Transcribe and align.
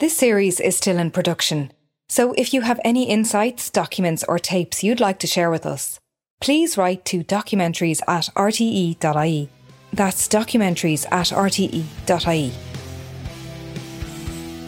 This 0.00 0.16
series 0.16 0.60
is 0.60 0.76
still 0.76 0.96
in 0.96 1.10
production, 1.10 1.72
so 2.08 2.32
if 2.34 2.54
you 2.54 2.60
have 2.60 2.78
any 2.84 3.10
insights, 3.10 3.68
documents, 3.68 4.22
or 4.28 4.38
tapes 4.38 4.84
you'd 4.84 5.00
like 5.00 5.18
to 5.18 5.26
share 5.26 5.50
with 5.50 5.66
us, 5.66 5.98
please 6.40 6.78
write 6.78 7.04
to 7.06 7.24
documentaries 7.24 8.00
at 8.06 8.28
rte.ie. 8.36 9.48
That's 9.92 10.28
documentaries 10.28 11.04
at 11.10 11.26
rte.ie. 11.30 12.52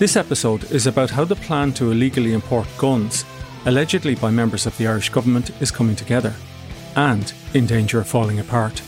This 0.00 0.16
episode 0.16 0.68
is 0.72 0.88
about 0.88 1.10
how 1.10 1.24
the 1.24 1.36
plan 1.36 1.74
to 1.74 1.92
illegally 1.92 2.32
import 2.32 2.66
guns, 2.76 3.24
allegedly 3.66 4.16
by 4.16 4.32
members 4.32 4.66
of 4.66 4.76
the 4.78 4.88
Irish 4.88 5.10
government, 5.10 5.52
is 5.62 5.70
coming 5.70 5.94
together 5.94 6.34
and 6.96 7.32
in 7.54 7.66
danger 7.66 8.00
of 8.00 8.08
falling 8.08 8.40
apart. 8.40 8.82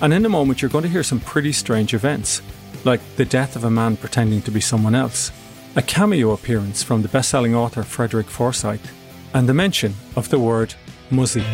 And 0.00 0.12
in 0.12 0.24
a 0.24 0.28
moment, 0.28 0.62
you're 0.62 0.70
going 0.70 0.84
to 0.84 0.88
hear 0.88 1.02
some 1.02 1.18
pretty 1.18 1.50
strange 1.50 1.94
events, 1.94 2.42
like 2.84 3.00
the 3.16 3.24
death 3.24 3.56
of 3.56 3.64
a 3.64 3.70
man 3.72 3.96
pretending 3.96 4.40
to 4.42 4.52
be 4.52 4.60
someone 4.60 4.94
else, 4.94 5.32
a 5.76 5.82
cameo 5.82 6.30
appearance 6.30 6.82
from 6.82 7.02
the 7.02 7.08
best 7.08 7.28
selling 7.28 7.54
author 7.54 7.82
Frederick 7.82 8.28
Forsyth, 8.28 8.92
and 9.34 9.48
the 9.48 9.54
mention 9.54 9.94
of 10.14 10.28
the 10.28 10.38
word 10.38 10.74
muzzy. 11.10 11.44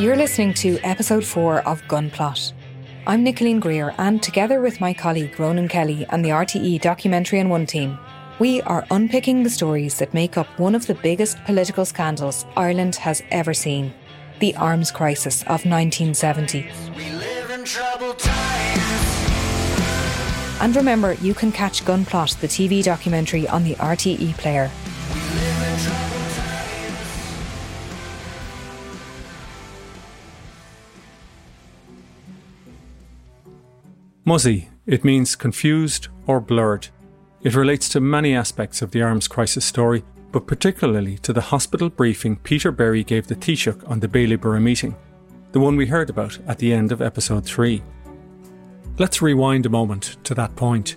You're 0.00 0.16
listening 0.16 0.54
to 0.54 0.78
episode 0.84 1.24
4 1.24 1.66
of 1.66 1.86
Gunplot. 1.88 2.52
I'm 3.06 3.24
Nicoline 3.24 3.60
Greer, 3.60 3.94
and 3.98 4.22
together 4.22 4.60
with 4.60 4.80
my 4.80 4.92
colleague 4.92 5.38
Ronan 5.38 5.68
Kelly 5.68 6.06
and 6.10 6.24
the 6.24 6.30
RTE 6.30 6.80
Documentary 6.80 7.40
on 7.40 7.48
One 7.48 7.66
team, 7.66 7.98
we 8.38 8.62
are 8.62 8.86
unpicking 8.92 9.42
the 9.42 9.50
stories 9.50 9.98
that 9.98 10.14
make 10.14 10.36
up 10.38 10.46
one 10.58 10.74
of 10.74 10.86
the 10.86 10.94
biggest 10.94 11.42
political 11.44 11.84
scandals 11.84 12.46
Ireland 12.56 12.94
has 12.96 13.22
ever 13.30 13.52
seen 13.52 13.92
the 14.38 14.54
arms 14.54 14.92
crisis 14.92 15.42
of 15.42 15.64
1970. 15.66 16.68
And 20.60 20.76
remember, 20.76 21.14
you 21.14 21.34
can 21.34 21.50
catch 21.50 21.84
Gunplot, 21.84 22.36
the 22.40 22.46
TV 22.46 22.84
documentary, 22.84 23.48
on 23.48 23.64
the 23.64 23.74
RTE 23.74 24.36
player. 24.38 24.70
Muzzy, 34.24 34.68
it 34.86 35.04
means 35.04 35.34
confused 35.34 36.08
or 36.26 36.40
blurred. 36.40 36.88
It 37.40 37.54
relates 37.54 37.88
to 37.90 38.00
many 38.00 38.34
aspects 38.34 38.82
of 38.82 38.90
the 38.90 39.02
arms 39.02 39.28
crisis 39.28 39.64
story, 39.64 40.02
but 40.32 40.48
particularly 40.48 41.18
to 41.18 41.32
the 41.32 41.40
hospital 41.40 41.88
briefing 41.88 42.36
Peter 42.36 42.72
Berry 42.72 43.04
gave 43.04 43.28
the 43.28 43.36
Taoiseach 43.36 43.88
on 43.88 44.00
the 44.00 44.08
Bailieborough 44.08 44.60
meeting, 44.60 44.96
the 45.52 45.60
one 45.60 45.76
we 45.76 45.86
heard 45.86 46.10
about 46.10 46.36
at 46.48 46.58
the 46.58 46.72
end 46.72 46.90
of 46.90 47.00
episode 47.00 47.44
3. 47.44 47.80
Let's 48.98 49.22
rewind 49.22 49.66
a 49.66 49.70
moment 49.70 50.16
to 50.24 50.34
that 50.34 50.56
point. 50.56 50.96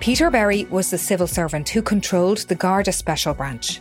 Peter 0.00 0.28
Berry 0.28 0.64
was 0.64 0.90
the 0.90 0.98
civil 0.98 1.28
servant 1.28 1.68
who 1.68 1.80
controlled 1.80 2.38
the 2.38 2.54
Garda 2.56 2.90
Special 2.90 3.32
Branch. 3.32 3.80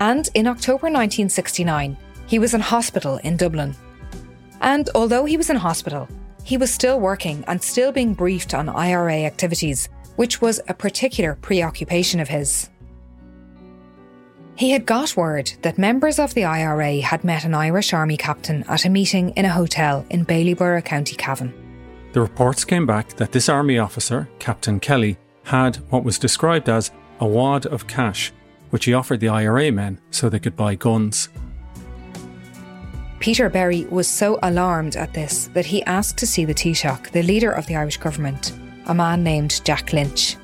And 0.00 0.28
in 0.34 0.46
October 0.46 0.88
1969, 0.88 1.96
he 2.26 2.38
was 2.38 2.52
in 2.52 2.60
hospital 2.60 3.16
in 3.18 3.38
Dublin. 3.38 3.74
And 4.60 4.90
although 4.94 5.24
he 5.24 5.38
was 5.38 5.48
in 5.48 5.56
hospital, 5.56 6.06
he 6.46 6.56
was 6.56 6.72
still 6.72 7.00
working 7.00 7.42
and 7.48 7.60
still 7.60 7.90
being 7.90 8.14
briefed 8.14 8.54
on 8.54 8.68
IRA 8.68 9.24
activities, 9.24 9.88
which 10.14 10.40
was 10.40 10.60
a 10.68 10.74
particular 10.74 11.34
preoccupation 11.34 12.20
of 12.20 12.28
his. 12.28 12.70
He 14.54 14.70
had 14.70 14.86
got 14.86 15.16
word 15.16 15.52
that 15.62 15.76
members 15.76 16.20
of 16.20 16.34
the 16.34 16.44
IRA 16.44 17.00
had 17.00 17.24
met 17.24 17.44
an 17.44 17.52
Irish 17.52 17.92
Army 17.92 18.16
captain 18.16 18.62
at 18.68 18.84
a 18.84 18.88
meeting 18.88 19.30
in 19.30 19.44
a 19.44 19.50
hotel 19.50 20.06
in 20.08 20.24
Bailieborough, 20.24 20.84
County 20.84 21.16
Cavan. 21.16 21.52
The 22.12 22.20
reports 22.20 22.64
came 22.64 22.86
back 22.86 23.08
that 23.16 23.32
this 23.32 23.48
Army 23.48 23.80
officer, 23.80 24.28
Captain 24.38 24.78
Kelly, 24.78 25.18
had 25.42 25.76
what 25.90 26.04
was 26.04 26.16
described 26.16 26.68
as 26.68 26.92
a 27.18 27.26
wad 27.26 27.66
of 27.66 27.88
cash, 27.88 28.32
which 28.70 28.84
he 28.84 28.94
offered 28.94 29.18
the 29.18 29.28
IRA 29.28 29.72
men 29.72 30.00
so 30.12 30.28
they 30.28 30.38
could 30.38 30.56
buy 30.56 30.76
guns. 30.76 31.28
Peter 33.18 33.48
Berry 33.48 33.84
was 33.86 34.06
so 34.06 34.38
alarmed 34.42 34.96
at 34.96 35.14
this 35.14 35.48
that 35.48 35.66
he 35.66 35.82
asked 35.84 36.18
to 36.18 36.26
see 36.26 36.44
the 36.44 36.54
Taoiseach, 36.54 37.10
the 37.10 37.22
leader 37.22 37.50
of 37.50 37.66
the 37.66 37.76
Irish 37.76 37.96
government, 37.96 38.52
a 38.86 38.94
man 38.94 39.24
named 39.24 39.60
Jack 39.64 39.92
Lynch. 39.92 40.36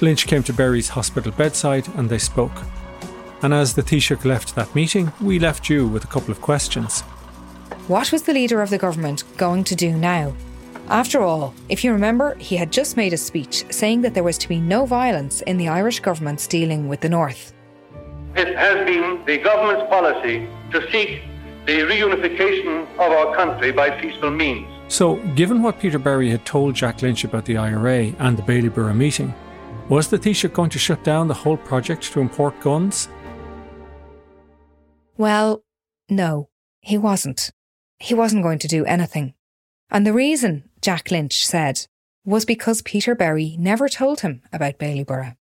Lynch 0.00 0.26
came 0.26 0.42
to 0.44 0.52
Berry's 0.52 0.88
hospital 0.88 1.32
bedside 1.32 1.86
and 1.96 2.08
they 2.08 2.18
spoke. 2.18 2.64
And 3.42 3.52
as 3.52 3.74
the 3.74 3.82
Taoiseach 3.82 4.24
left 4.24 4.54
that 4.54 4.74
meeting, 4.74 5.12
we 5.20 5.38
left 5.38 5.68
you 5.68 5.86
with 5.86 6.04
a 6.04 6.08
couple 6.08 6.30
of 6.30 6.40
questions. 6.40 7.02
What 7.88 8.12
was 8.12 8.22
the 8.22 8.32
leader 8.32 8.62
of 8.62 8.70
the 8.70 8.78
government 8.78 9.24
going 9.36 9.64
to 9.64 9.74
do 9.74 9.92
now? 9.92 10.32
After 10.88 11.20
all, 11.20 11.54
if 11.68 11.82
you 11.84 11.92
remember, 11.92 12.34
he 12.36 12.56
had 12.56 12.72
just 12.72 12.96
made 12.96 13.12
a 13.12 13.16
speech 13.16 13.64
saying 13.70 14.02
that 14.02 14.14
there 14.14 14.22
was 14.22 14.38
to 14.38 14.48
be 14.48 14.60
no 14.60 14.86
violence 14.86 15.40
in 15.42 15.56
the 15.56 15.68
Irish 15.68 16.00
government's 16.00 16.46
dealing 16.46 16.88
with 16.88 17.00
the 17.00 17.08
North. 17.08 17.52
It 18.34 18.56
has 18.56 18.86
been 18.86 19.24
the 19.26 19.38
government's 19.38 19.88
policy 19.90 20.48
to 20.70 20.90
seek 20.90 21.22
the 21.66 21.80
reunification 21.80 22.84
of 22.94 23.12
our 23.12 23.36
country 23.36 23.72
by 23.72 23.90
peaceful 23.90 24.30
means. 24.30 24.66
So, 24.88 25.16
given 25.34 25.62
what 25.62 25.78
Peter 25.78 25.98
Berry 25.98 26.30
had 26.30 26.44
told 26.44 26.74
Jack 26.74 27.02
Lynch 27.02 27.24
about 27.24 27.44
the 27.44 27.56
IRA 27.56 28.14
and 28.18 28.36
the 28.36 28.42
Bailieborough 28.42 28.96
meeting, 28.96 29.34
was 29.88 30.08
the 30.08 30.18
Taoiseach 30.18 30.52
going 30.52 30.70
to 30.70 30.78
shut 30.78 31.04
down 31.04 31.28
the 31.28 31.34
whole 31.34 31.56
project 31.56 32.10
to 32.12 32.20
import 32.20 32.58
guns? 32.60 33.08
Well, 35.16 35.62
no, 36.08 36.48
he 36.80 36.98
wasn't. 36.98 37.50
He 37.98 38.14
wasn't 38.14 38.42
going 38.42 38.58
to 38.60 38.68
do 38.68 38.84
anything. 38.84 39.34
And 39.90 40.06
the 40.06 40.12
reason, 40.12 40.70
Jack 40.80 41.10
Lynch 41.10 41.46
said, 41.46 41.86
was 42.24 42.44
because 42.44 42.82
Peter 42.82 43.14
Berry 43.14 43.56
never 43.58 43.88
told 43.88 44.20
him 44.20 44.42
about 44.52 44.78
Bailieborough. 44.78 45.36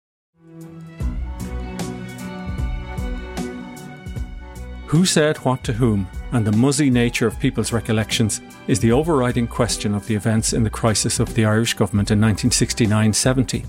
Who 4.87 5.05
said 5.05 5.35
what 5.39 5.65
to 5.65 5.73
whom, 5.73 6.07
and 6.31 6.47
the 6.47 6.53
muzzy 6.53 6.89
nature 6.89 7.27
of 7.27 7.37
people's 7.41 7.73
recollections 7.73 8.39
is 8.67 8.79
the 8.79 8.93
overriding 8.93 9.45
question 9.45 9.93
of 9.93 10.07
the 10.07 10.15
events 10.15 10.53
in 10.53 10.63
the 10.63 10.69
crisis 10.69 11.19
of 11.19 11.33
the 11.33 11.43
Irish 11.43 11.73
government 11.73 12.09
in 12.09 12.21
1969 12.21 13.11
70. 13.11 13.65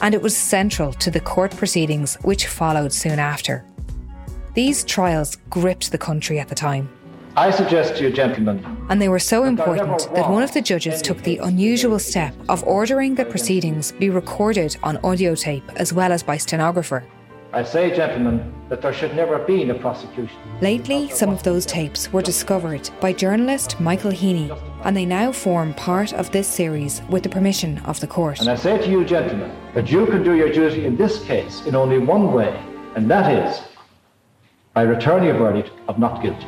And 0.00 0.14
it 0.14 0.22
was 0.22 0.36
central 0.36 0.92
to 0.92 1.10
the 1.10 1.18
court 1.18 1.56
proceedings 1.56 2.16
which 2.22 2.46
followed 2.46 2.92
soon 2.92 3.18
after. 3.18 3.64
These 4.54 4.84
trials 4.84 5.34
gripped 5.50 5.90
the 5.90 5.98
country 5.98 6.38
at 6.38 6.46
the 6.46 6.54
time. 6.54 6.88
I 7.36 7.50
suggest 7.50 7.96
to 7.96 8.04
you, 8.04 8.12
gentlemen. 8.12 8.64
And 8.90 9.02
they 9.02 9.08
were 9.08 9.18
so 9.18 9.42
important 9.42 10.08
that 10.14 10.30
one 10.30 10.44
of 10.44 10.52
the 10.52 10.62
judges 10.62 11.02
took 11.02 11.20
the 11.24 11.38
unusual 11.38 11.98
step 11.98 12.32
of 12.48 12.62
ordering 12.62 13.16
the 13.16 13.24
proceedings 13.24 13.90
be 13.90 14.08
recorded 14.08 14.76
on 14.84 14.98
audio 14.98 15.34
tape 15.34 15.68
as 15.74 15.92
well 15.92 16.12
as 16.12 16.22
by 16.22 16.36
stenographer. 16.36 17.04
I 17.50 17.64
say, 17.64 17.96
gentlemen, 17.96 18.52
that 18.68 18.82
there 18.82 18.92
should 18.92 19.16
never 19.16 19.38
have 19.38 19.46
been 19.46 19.70
a 19.70 19.74
prosecution. 19.74 20.36
Lately, 20.60 21.08
some 21.08 21.30
of 21.30 21.42
those 21.42 21.64
tapes 21.64 22.12
were 22.12 22.20
discovered 22.20 22.90
by 23.00 23.14
journalist 23.14 23.80
Michael 23.80 24.10
Heaney, 24.10 24.50
and 24.84 24.94
they 24.94 25.06
now 25.06 25.32
form 25.32 25.72
part 25.72 26.12
of 26.12 26.30
this 26.30 26.46
series 26.46 27.00
with 27.08 27.22
the 27.22 27.30
permission 27.30 27.78
of 27.86 28.00
the 28.00 28.06
court. 28.06 28.40
And 28.40 28.50
I 28.50 28.54
say 28.54 28.76
to 28.76 28.90
you, 28.90 29.02
gentlemen, 29.02 29.50
that 29.72 29.90
you 29.90 30.04
can 30.06 30.22
do 30.22 30.34
your 30.34 30.52
duty 30.52 30.84
in 30.84 30.94
this 30.94 31.24
case 31.24 31.64
in 31.64 31.74
only 31.74 31.96
one 31.98 32.34
way, 32.34 32.62
and 32.96 33.10
that 33.10 33.32
is 33.32 33.62
by 34.74 34.82
returning 34.82 35.30
a 35.30 35.34
verdict 35.34 35.70
of 35.88 35.98
not 35.98 36.22
guilty. 36.22 36.46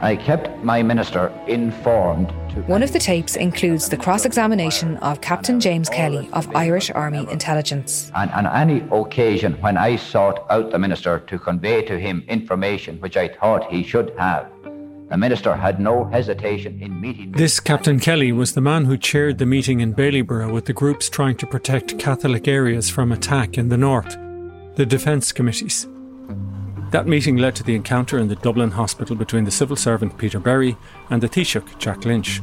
I 0.00 0.16
kept 0.16 0.64
my 0.64 0.82
minister 0.82 1.32
informed. 1.46 2.34
One 2.66 2.84
of 2.84 2.92
the 2.92 3.00
tapes 3.00 3.34
includes 3.34 3.88
the 3.88 3.96
cross 3.96 4.24
examination 4.24 4.96
of 4.98 5.20
Captain 5.20 5.58
James 5.58 5.88
Kelly 5.88 6.30
of 6.32 6.48
Irish 6.54 6.88
Army 6.88 7.26
Intelligence. 7.28 8.12
And 8.14 8.30
on 8.30 8.46
any 8.46 8.80
occasion 8.92 9.54
when 9.60 9.76
I 9.76 9.96
sought 9.96 10.46
out 10.50 10.70
the 10.70 10.78
minister 10.78 11.18
to 11.18 11.38
convey 11.38 11.82
to 11.82 11.98
him 11.98 12.24
information 12.28 13.00
which 13.00 13.16
I 13.16 13.26
thought 13.26 13.70
he 13.72 13.82
should 13.82 14.14
have, 14.18 14.52
the 15.10 15.16
minister 15.16 15.56
had 15.56 15.80
no 15.80 16.04
hesitation 16.04 16.80
in 16.80 17.00
meeting 17.00 17.32
me. 17.32 17.38
This 17.38 17.58
Captain 17.58 17.98
Kelly 17.98 18.30
was 18.30 18.54
the 18.54 18.60
man 18.60 18.84
who 18.84 18.96
chaired 18.96 19.38
the 19.38 19.46
meeting 19.46 19.80
in 19.80 19.92
Bailieborough 19.92 20.52
with 20.52 20.66
the 20.66 20.72
groups 20.72 21.08
trying 21.08 21.36
to 21.38 21.48
protect 21.48 21.98
Catholic 21.98 22.46
areas 22.46 22.88
from 22.88 23.10
attack 23.10 23.58
in 23.58 23.68
the 23.68 23.76
north, 23.76 24.16
the 24.76 24.86
defence 24.86 25.32
committees. 25.32 25.88
That 26.94 27.08
meeting 27.08 27.38
led 27.38 27.56
to 27.56 27.64
the 27.64 27.74
encounter 27.74 28.20
in 28.20 28.28
the 28.28 28.36
Dublin 28.36 28.70
hospital 28.70 29.16
between 29.16 29.42
the 29.42 29.50
civil 29.50 29.74
servant 29.74 30.16
Peter 30.16 30.38
Berry 30.38 30.76
and 31.10 31.20
the 31.20 31.28
Taoiseach 31.28 31.76
Jack 31.76 32.04
Lynch. 32.04 32.40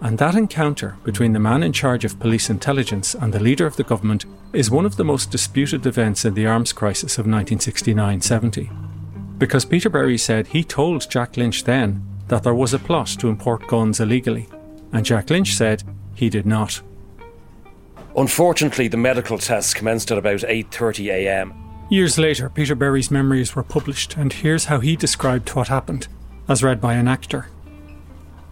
And 0.00 0.16
that 0.16 0.34
encounter 0.34 0.96
between 1.04 1.34
the 1.34 1.38
man 1.38 1.62
in 1.62 1.74
charge 1.74 2.06
of 2.06 2.18
police 2.18 2.48
intelligence 2.48 3.14
and 3.14 3.34
the 3.34 3.38
leader 3.38 3.66
of 3.66 3.76
the 3.76 3.84
government 3.84 4.24
is 4.54 4.70
one 4.70 4.86
of 4.86 4.96
the 4.96 5.04
most 5.04 5.30
disputed 5.30 5.84
events 5.84 6.24
in 6.24 6.32
the 6.32 6.46
arms 6.46 6.72
crisis 6.72 7.18
of 7.18 7.26
1969 7.26 8.22
70. 8.22 8.70
Because 9.36 9.66
Peter 9.66 9.90
Berry 9.90 10.16
said 10.16 10.46
he 10.46 10.64
told 10.64 11.10
Jack 11.10 11.36
Lynch 11.36 11.64
then 11.64 12.02
that 12.28 12.44
there 12.44 12.54
was 12.54 12.72
a 12.72 12.78
plot 12.78 13.08
to 13.18 13.28
import 13.28 13.68
guns 13.68 14.00
illegally, 14.00 14.48
and 14.90 15.04
Jack 15.04 15.28
Lynch 15.28 15.54
said 15.54 15.82
he 16.14 16.30
did 16.30 16.46
not. 16.46 16.80
Unfortunately, 18.16 18.88
the 18.88 18.96
medical 18.96 19.36
tests 19.36 19.74
commenced 19.74 20.10
at 20.10 20.16
about 20.16 20.40
8:30 20.40 21.08
a.m. 21.08 21.65
Years 21.88 22.18
later, 22.18 22.48
Peter 22.50 22.74
Berry's 22.74 23.12
memories 23.12 23.54
were 23.54 23.62
published, 23.62 24.16
and 24.16 24.32
here's 24.32 24.64
how 24.64 24.80
he 24.80 24.96
described 24.96 25.54
what 25.54 25.68
happened, 25.68 26.08
as 26.48 26.64
read 26.64 26.80
by 26.80 26.94
an 26.94 27.06
actor. 27.06 27.46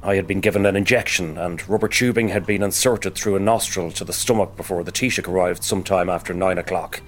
I 0.04 0.14
had 0.14 0.28
been 0.28 0.40
given 0.40 0.64
an 0.66 0.76
injection, 0.76 1.36
and 1.36 1.68
rubber 1.68 1.88
tubing 1.88 2.28
had 2.28 2.46
been 2.46 2.62
inserted 2.62 3.16
through 3.16 3.34
a 3.34 3.40
nostril 3.40 3.90
to 3.92 4.04
the 4.04 4.12
stomach 4.12 4.56
before 4.56 4.84
the 4.84 4.92
Taoiseach 4.92 5.26
arrived 5.26 5.64
sometime 5.64 6.08
after 6.08 6.32
nine 6.32 6.58
o'clock. 6.58 7.02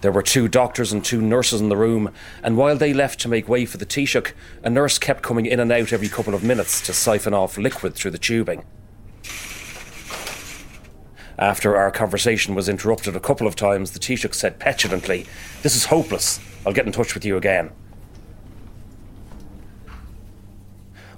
There 0.00 0.10
were 0.10 0.22
two 0.22 0.48
doctors 0.48 0.92
and 0.92 1.04
two 1.04 1.20
nurses 1.20 1.60
in 1.60 1.68
the 1.68 1.76
room, 1.76 2.10
and 2.42 2.56
while 2.56 2.76
they 2.76 2.92
left 2.92 3.20
to 3.20 3.28
make 3.28 3.48
way 3.48 3.64
for 3.66 3.76
the 3.76 3.86
Taoiseach, 3.86 4.32
a 4.64 4.70
nurse 4.70 4.98
kept 4.98 5.22
coming 5.22 5.46
in 5.46 5.60
and 5.60 5.70
out 5.70 5.92
every 5.92 6.08
couple 6.08 6.34
of 6.34 6.42
minutes 6.42 6.80
to 6.86 6.92
siphon 6.92 7.34
off 7.34 7.56
liquid 7.56 7.94
through 7.94 8.10
the 8.10 8.18
tubing. 8.18 8.64
After 11.42 11.76
our 11.76 11.90
conversation 11.90 12.54
was 12.54 12.68
interrupted 12.68 13.16
a 13.16 13.20
couple 13.20 13.48
of 13.48 13.56
times, 13.56 13.90
the 13.90 13.98
Taoiseach 13.98 14.32
said 14.32 14.60
petulantly, 14.60 15.26
This 15.62 15.74
is 15.74 15.86
hopeless. 15.86 16.38
I'll 16.64 16.72
get 16.72 16.86
in 16.86 16.92
touch 16.92 17.14
with 17.14 17.24
you 17.24 17.36
again. 17.36 17.72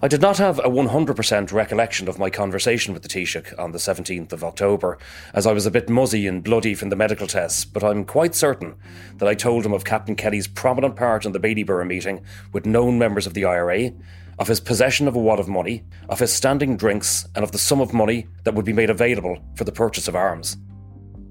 I 0.01 0.09
did 0.09 0.23
not 0.23 0.39
have 0.39 0.59
a 0.61 0.71
100% 0.71 1.53
recollection 1.53 2.09
of 2.09 2.19
my 2.19 2.31
conversation 2.31 2.95
with 2.95 3.03
the 3.03 3.09
Taoiseach 3.11 3.59
on 3.59 3.73
the 3.73 3.79
17th 3.79 4.33
of 4.33 4.43
October, 4.43 4.97
as 5.35 5.47
I 5.47 5.53
was 5.53 5.67
a 5.67 5.71
bit 5.71 5.91
muzzy 5.91 6.27
and 6.27 6.43
bloody 6.43 6.75
from 6.75 6.89
the 6.89 6.97
medical 6.97 7.27
tests, 7.27 7.67
but 7.67 7.85
I'm 7.85 8.07
quite 8.07 8.35
certain 8.35 8.77
that 9.19 9.29
I 9.29 9.35
told 9.35 9.67
him 9.67 9.75
of 9.75 9.85
Captain 9.85 10.17
Kelly's 10.17 10.49
prominent 10.49 10.97
part 10.97 11.27
in 11.27 11.33
the 11.33 11.41
Bailieborough 11.41 11.87
meeting 11.87 12.25
with 12.51 12.65
known 12.65 12.99
members 12.99 13.27
of 13.27 13.35
the 13.35 13.45
IRA, 13.45 13.93
of 14.39 14.49
his 14.49 14.61
possession 14.61 15.09
of 15.09 15.17
a 15.17 15.21
wad 15.21 15.41
of 15.41 15.49
money, 15.49 15.85
of 16.09 16.19
his 16.19 16.33
standing 16.33 16.77
drinks, 16.77 17.27
and 17.35 17.45
of 17.45 17.53
the 17.53 17.59
sum 17.59 17.81
of 17.81 17.93
money 17.93 18.27
that 18.45 18.55
would 18.55 18.65
be 18.65 18.73
made 18.73 18.91
available 18.91 19.39
for 19.57 19.65
the 19.65 19.73
purchase 19.73 20.09
of 20.09 20.17
arms. 20.17 20.57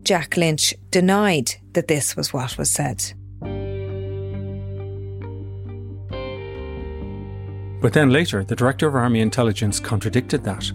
Jack 0.03 0.35
Lynch 0.35 0.73
denied 0.89 1.51
that 1.73 1.87
this 1.87 2.15
was 2.15 2.33
what 2.33 2.57
was 2.57 2.69
said. 2.69 3.13
But 7.81 7.91
then 7.91 8.11
later, 8.11 8.43
the 8.43 8.55
Director 8.55 8.87
of 8.87 8.95
Army 8.95 9.19
Intelligence 9.19 9.79
contradicted 9.79 10.43
that. 10.45 10.71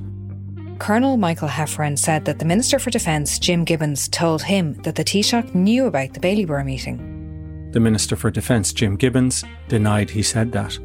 Colonel 0.79 1.17
Michael 1.17 1.49
Heffernan 1.49 1.97
said 1.97 2.25
that 2.27 2.39
the 2.39 2.45
Minister 2.45 2.79
for 2.79 2.91
Defence, 2.91 3.39
Jim 3.39 3.65
Gibbons, 3.65 4.09
told 4.09 4.43
him 4.43 4.75
that 4.83 4.95
the 4.95 5.05
Taoiseach 5.05 5.55
knew 5.55 5.87
about 5.87 6.15
the 6.15 6.21
Bailieborough 6.21 6.65
meeting. 6.65 7.71
The 7.73 7.81
Minister 7.81 8.15
for 8.15 8.31
Defence, 8.31 8.73
Jim 8.73 8.97
Gibbons, 8.97 9.45
denied 9.69 10.11
he 10.11 10.23
said 10.23 10.53
that. 10.53 10.79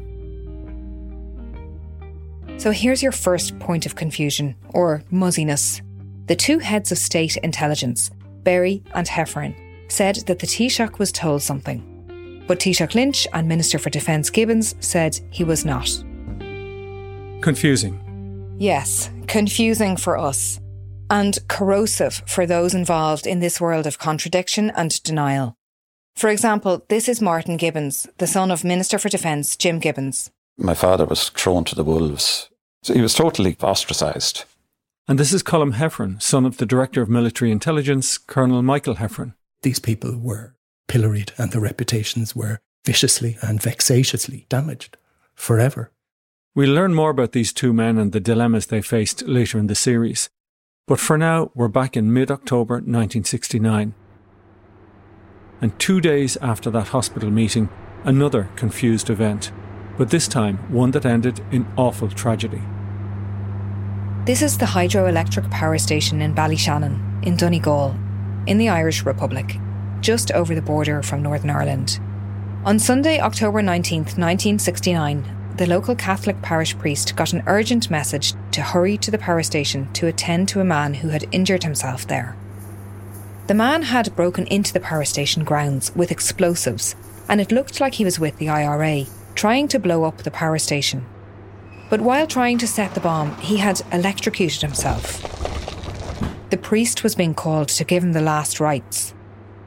So 2.56 2.70
here's 2.70 3.02
your 3.02 3.12
first 3.12 3.58
point 3.58 3.84
of 3.84 3.94
confusion, 3.94 4.54
or 4.70 5.02
muzziness. 5.10 5.82
The 6.26 6.36
two 6.36 6.58
heads 6.58 6.90
of 6.92 6.98
state 6.98 7.36
intelligence, 7.38 8.10
Berry 8.42 8.82
and 8.94 9.06
Heffernan, 9.06 9.54
said 9.88 10.16
that 10.26 10.38
the 10.38 10.46
Taoiseach 10.46 10.98
was 10.98 11.12
told 11.12 11.42
something. 11.42 12.44
But 12.46 12.60
Taoiseach 12.60 12.94
Lynch 12.94 13.26
and 13.32 13.48
Minister 13.48 13.78
for 13.78 13.90
Defence 13.90 14.30
Gibbons 14.30 14.74
said 14.80 15.18
he 15.30 15.44
was 15.44 15.64
not. 15.64 15.88
Confusing. 17.42 18.56
Yes, 18.58 19.10
confusing 19.26 19.96
for 19.96 20.16
us. 20.16 20.60
And 21.10 21.38
corrosive 21.48 22.22
for 22.26 22.46
those 22.46 22.74
involved 22.74 23.26
in 23.26 23.40
this 23.40 23.60
world 23.60 23.86
of 23.86 23.98
contradiction 23.98 24.70
and 24.70 25.02
denial. 25.02 25.54
For 26.16 26.30
example, 26.30 26.84
this 26.88 27.08
is 27.08 27.20
Martin 27.20 27.56
Gibbons, 27.56 28.06
the 28.18 28.26
son 28.26 28.50
of 28.50 28.64
Minister 28.64 28.98
for 28.98 29.08
Defence 29.08 29.56
Jim 29.56 29.78
Gibbons. 29.80 30.30
My 30.56 30.74
father 30.74 31.04
was 31.04 31.30
thrown 31.30 31.64
to 31.64 31.74
the 31.74 31.84
wolves. 31.84 32.48
So 32.82 32.94
he 32.94 33.00
was 33.00 33.14
totally 33.14 33.56
ostracised. 33.60 34.44
And 35.08 35.18
this 35.18 35.32
is 35.32 35.42
Colm 35.42 35.74
Heffernan, 35.74 36.20
son 36.20 36.46
of 36.46 36.58
the 36.58 36.66
Director 36.66 37.02
of 37.02 37.08
Military 37.08 37.50
Intelligence, 37.50 38.18
Colonel 38.18 38.62
Michael 38.62 38.94
Heffernan. 38.94 39.34
These 39.62 39.80
people 39.80 40.16
were 40.16 40.54
pilloried 40.86 41.32
and 41.36 41.50
their 41.50 41.60
reputations 41.60 42.36
were 42.36 42.60
viciously 42.84 43.36
and 43.42 43.60
vexatiously 43.60 44.48
damaged 44.48 44.96
forever. 45.34 45.90
We'll 46.54 46.74
learn 46.74 46.94
more 46.94 47.10
about 47.10 47.32
these 47.32 47.52
two 47.52 47.72
men 47.72 47.98
and 47.98 48.12
the 48.12 48.20
dilemmas 48.20 48.66
they 48.66 48.80
faced 48.80 49.26
later 49.26 49.58
in 49.58 49.66
the 49.66 49.74
series. 49.74 50.28
But 50.86 51.00
for 51.00 51.18
now, 51.18 51.50
we're 51.54 51.68
back 51.68 51.96
in 51.96 52.12
mid 52.12 52.30
October 52.30 52.74
1969. 52.74 53.94
And 55.60 55.78
two 55.78 56.00
days 56.00 56.36
after 56.36 56.70
that 56.70 56.88
hospital 56.88 57.30
meeting, 57.30 57.70
another 58.04 58.50
confused 58.54 59.10
event, 59.10 59.50
but 59.98 60.10
this 60.10 60.28
time 60.28 60.56
one 60.72 60.90
that 60.92 61.06
ended 61.06 61.40
in 61.50 61.66
awful 61.76 62.08
tragedy. 62.08 62.62
This 64.24 64.42
is 64.42 64.58
the 64.58 64.66
hydroelectric 64.66 65.50
power 65.50 65.76
station 65.78 66.22
in 66.22 66.34
Ballyshannon, 66.34 67.24
in 67.26 67.36
Donegal, 67.36 67.94
in 68.46 68.58
the 68.58 68.70
Irish 68.70 69.04
Republic, 69.04 69.58
just 70.00 70.32
over 70.32 70.54
the 70.54 70.62
border 70.62 71.02
from 71.02 71.22
Northern 71.22 71.50
Ireland. 71.50 72.00
On 72.64 72.78
Sunday, 72.78 73.20
October 73.20 73.60
19th, 73.60 74.16
1969, 74.16 75.54
the 75.56 75.66
local 75.66 75.94
Catholic 75.94 76.40
parish 76.42 76.76
priest 76.78 77.14
got 77.14 77.32
an 77.32 77.42
urgent 77.46 77.90
message 77.90 78.32
to 78.52 78.62
hurry 78.62 78.96
to 78.98 79.10
the 79.10 79.18
power 79.18 79.42
station 79.42 79.92
to 79.92 80.06
attend 80.06 80.48
to 80.48 80.60
a 80.60 80.64
man 80.64 80.94
who 80.94 81.08
had 81.08 81.28
injured 81.30 81.62
himself 81.62 82.06
there. 82.06 82.36
The 83.46 83.54
man 83.54 83.82
had 83.82 84.16
broken 84.16 84.46
into 84.46 84.72
the 84.72 84.80
power 84.80 85.04
station 85.04 85.44
grounds 85.44 85.94
with 85.94 86.10
explosives, 86.10 86.96
and 87.28 87.40
it 87.40 87.52
looked 87.52 87.78
like 87.78 87.94
he 87.94 88.04
was 88.04 88.18
with 88.18 88.38
the 88.38 88.48
IRA, 88.48 89.04
trying 89.34 89.68
to 89.68 89.78
blow 89.78 90.04
up 90.04 90.18
the 90.18 90.30
power 90.30 90.58
station. 90.58 91.06
But 91.90 92.00
while 92.00 92.26
trying 92.26 92.58
to 92.58 92.66
set 92.66 92.94
the 92.94 93.00
bomb, 93.00 93.36
he 93.36 93.58
had 93.58 93.82
electrocuted 93.92 94.62
himself. 94.62 95.22
The 96.50 96.56
priest 96.56 97.02
was 97.02 97.14
being 97.14 97.34
called 97.34 97.68
to 97.68 97.84
give 97.84 98.02
him 98.02 98.12
the 98.12 98.20
last 98.20 98.60
rites. 98.60 99.14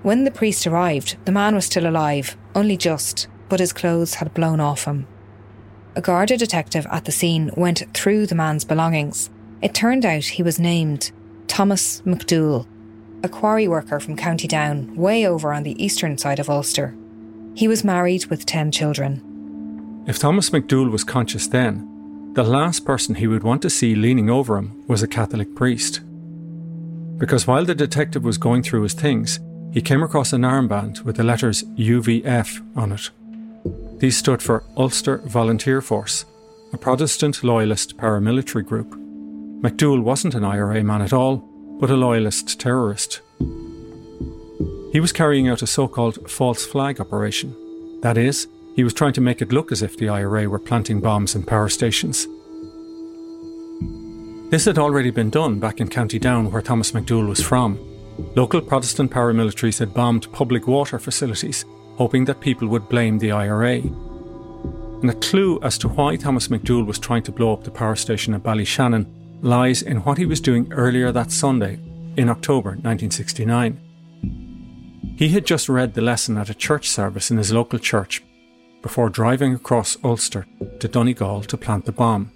When 0.04 0.24
the 0.24 0.32
priest 0.32 0.66
arrived, 0.68 1.18
the 1.26 1.32
man 1.32 1.56
was 1.56 1.66
still 1.66 1.88
alive, 1.88 2.38
only 2.56 2.78
just, 2.78 3.28
but 3.50 3.60
his 3.60 3.74
clothes 3.74 4.16
had 4.16 4.34
blown 4.34 4.60
off 4.60 4.86
him 4.86 5.08
a 5.98 6.02
Garda 6.02 6.38
detective 6.38 6.86
at 6.92 7.06
the 7.06 7.12
scene 7.12 7.50
went 7.58 7.84
through 7.96 8.28
the 8.28 8.36
man's 8.36 8.64
belongings. 8.64 9.32
It 9.64 9.74
turned 9.74 10.06
out 10.06 10.26
he 10.26 10.44
was 10.44 10.60
named 10.60 11.12
Thomas 11.48 12.02
McDowell, 12.02 12.68
a 13.24 13.30
quarry 13.30 13.68
worker 13.68 14.00
from 14.00 14.16
County 14.16 14.48
Down, 14.48 14.96
way 14.96 15.26
over 15.26 15.52
on 15.52 15.64
the 15.64 15.84
eastern 15.84 16.20
side 16.20 16.38
of 16.38 16.52
Ulster. 16.52 16.96
He 17.56 17.68
was 17.68 17.84
married 17.84 18.28
with 18.28 18.46
10 18.46 18.72
children. 18.72 19.24
If 20.08 20.20
Thomas 20.20 20.52
McDowell 20.52 20.90
was 20.90 21.04
conscious 21.04 21.48
then, 21.48 22.32
the 22.34 22.44
last 22.44 22.86
person 22.86 23.16
he 23.16 23.28
would 23.28 23.44
want 23.44 23.62
to 23.64 23.70
see 23.70 23.94
leaning 23.94 24.30
over 24.30 24.58
him 24.58 24.88
was 24.88 25.04
a 25.04 25.08
Catholic 25.08 25.54
priest. 25.54 26.00
Because 27.18 27.46
while 27.46 27.66
the 27.66 27.76
detective 27.76 28.24
was 28.24 28.38
going 28.38 28.64
through 28.64 28.84
his 28.84 28.94
things, 28.94 29.42
he 29.74 29.82
came 29.82 30.02
across 30.02 30.32
an 30.32 30.44
armband 30.44 31.02
with 31.02 31.18
the 31.18 31.26
letters 31.26 31.64
UVF 31.76 32.78
on 32.78 32.94
it. 32.94 33.10
These 34.00 34.16
stood 34.16 34.42
for 34.42 34.64
Ulster 34.78 35.18
Volunteer 35.26 35.82
Force, 35.82 36.24
a 36.72 36.78
Protestant 36.78 37.44
loyalist 37.44 37.98
paramilitary 37.98 38.66
group. 38.66 38.92
McDowell 39.62 40.04
wasn't 40.04 40.36
an 40.36 40.46
IRA 40.46 40.86
man 40.86 41.02
at 41.02 41.12
all, 41.12 41.38
but 41.82 41.90
a 41.90 41.98
loyalist 41.98 42.58
terrorist. 42.62 43.20
He 44.94 45.02
was 45.02 45.12
carrying 45.12 45.50
out 45.50 45.62
a 45.62 45.68
so 45.68 45.86
called 45.90 46.32
false 46.32 46.66
flag 46.66 47.02
operation. 47.02 47.54
That 48.04 48.18
is, 48.18 48.48
he 48.78 48.84
was 48.84 48.94
trying 48.94 49.14
to 49.14 49.22
make 49.22 49.42
it 49.42 49.52
look 49.52 49.72
as 49.72 49.82
if 49.82 49.98
the 49.98 50.08
IRA 50.08 50.48
were 50.48 50.60
planting 50.60 51.02
bombs 51.02 51.34
in 51.34 51.42
power 51.44 51.68
stations. 51.68 52.28
This 54.52 54.66
had 54.66 54.78
already 54.78 55.10
been 55.10 55.32
done 55.32 55.60
back 55.60 55.82
in 55.82 55.90
County 55.90 56.20
Down, 56.20 56.52
where 56.52 56.62
Thomas 56.62 56.92
McDowell 56.92 57.28
was 57.28 57.42
from. 57.42 57.80
Local 58.36 58.62
Protestant 58.62 59.10
paramilitaries 59.12 59.80
had 59.80 59.96
bombed 59.96 60.32
public 60.32 60.68
water 60.68 61.00
facilities 61.00 61.66
hoping 61.98 62.26
that 62.26 62.40
people 62.40 62.68
would 62.68 62.88
blame 62.88 63.18
the 63.18 63.32
IRA. 63.32 63.78
And 63.80 65.10
a 65.10 65.16
clue 65.16 65.60
as 65.64 65.80
to 65.80 65.88
why 65.88 66.16
Thomas 66.16 66.48
McDowell 66.48 66.86
was 66.86 67.00
trying 67.00 67.24
to 67.24 67.32
blow 67.32 67.54
up 67.54 67.64
the 67.64 67.72
power 67.72 67.96
station 67.96 68.36
at 68.36 68.44
Ballyshannon 68.44 69.08
lies 69.42 69.82
in 69.82 70.04
what 70.04 70.20
he 70.20 70.28
was 70.28 70.40
doing 70.40 70.72
earlier 70.72 71.12
that 71.12 71.32
Sunday, 71.32 71.80
in 72.16 72.30
October 72.30 72.70
1969. 72.70 73.82
He 75.18 75.30
had 75.30 75.48
just 75.48 75.68
read 75.68 75.96
the 75.96 76.02
lesson 76.02 76.38
at 76.38 76.52
a 76.52 76.54
church 76.54 76.88
service 76.88 77.32
in 77.32 77.38
his 77.38 77.52
local 77.52 77.80
church 77.80 78.22
before 78.88 79.10
driving 79.10 79.54
across 79.54 79.98
Ulster 80.02 80.48
to 80.80 80.88
Donegal 80.88 81.42
to 81.42 81.58
plant 81.58 81.84
the 81.84 81.92
bomb. 81.92 82.32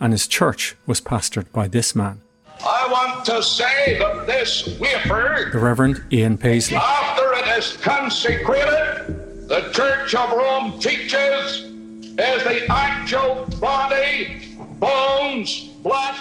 And 0.00 0.10
his 0.14 0.26
church 0.26 0.74
was 0.86 1.02
pastored 1.02 1.52
by 1.52 1.68
this 1.68 1.94
man. 1.94 2.22
I 2.64 2.88
want 2.90 3.26
to 3.26 3.42
say 3.42 3.98
that 3.98 4.26
this 4.26 4.78
wafer, 4.80 5.50
the 5.52 5.58
Reverend 5.58 6.02
Ian 6.10 6.38
Paisley, 6.38 6.78
after 6.78 7.30
it 7.34 7.58
is 7.58 7.76
consecrated, 7.76 9.48
the 9.48 9.70
Church 9.74 10.14
of 10.14 10.32
Rome 10.32 10.78
teaches 10.80 11.64
is 11.64 12.42
the 12.44 12.64
actual 12.70 13.44
body, 13.60 14.56
bones, 14.80 15.68
blood, 15.82 16.14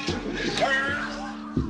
earth. 0.62 1.16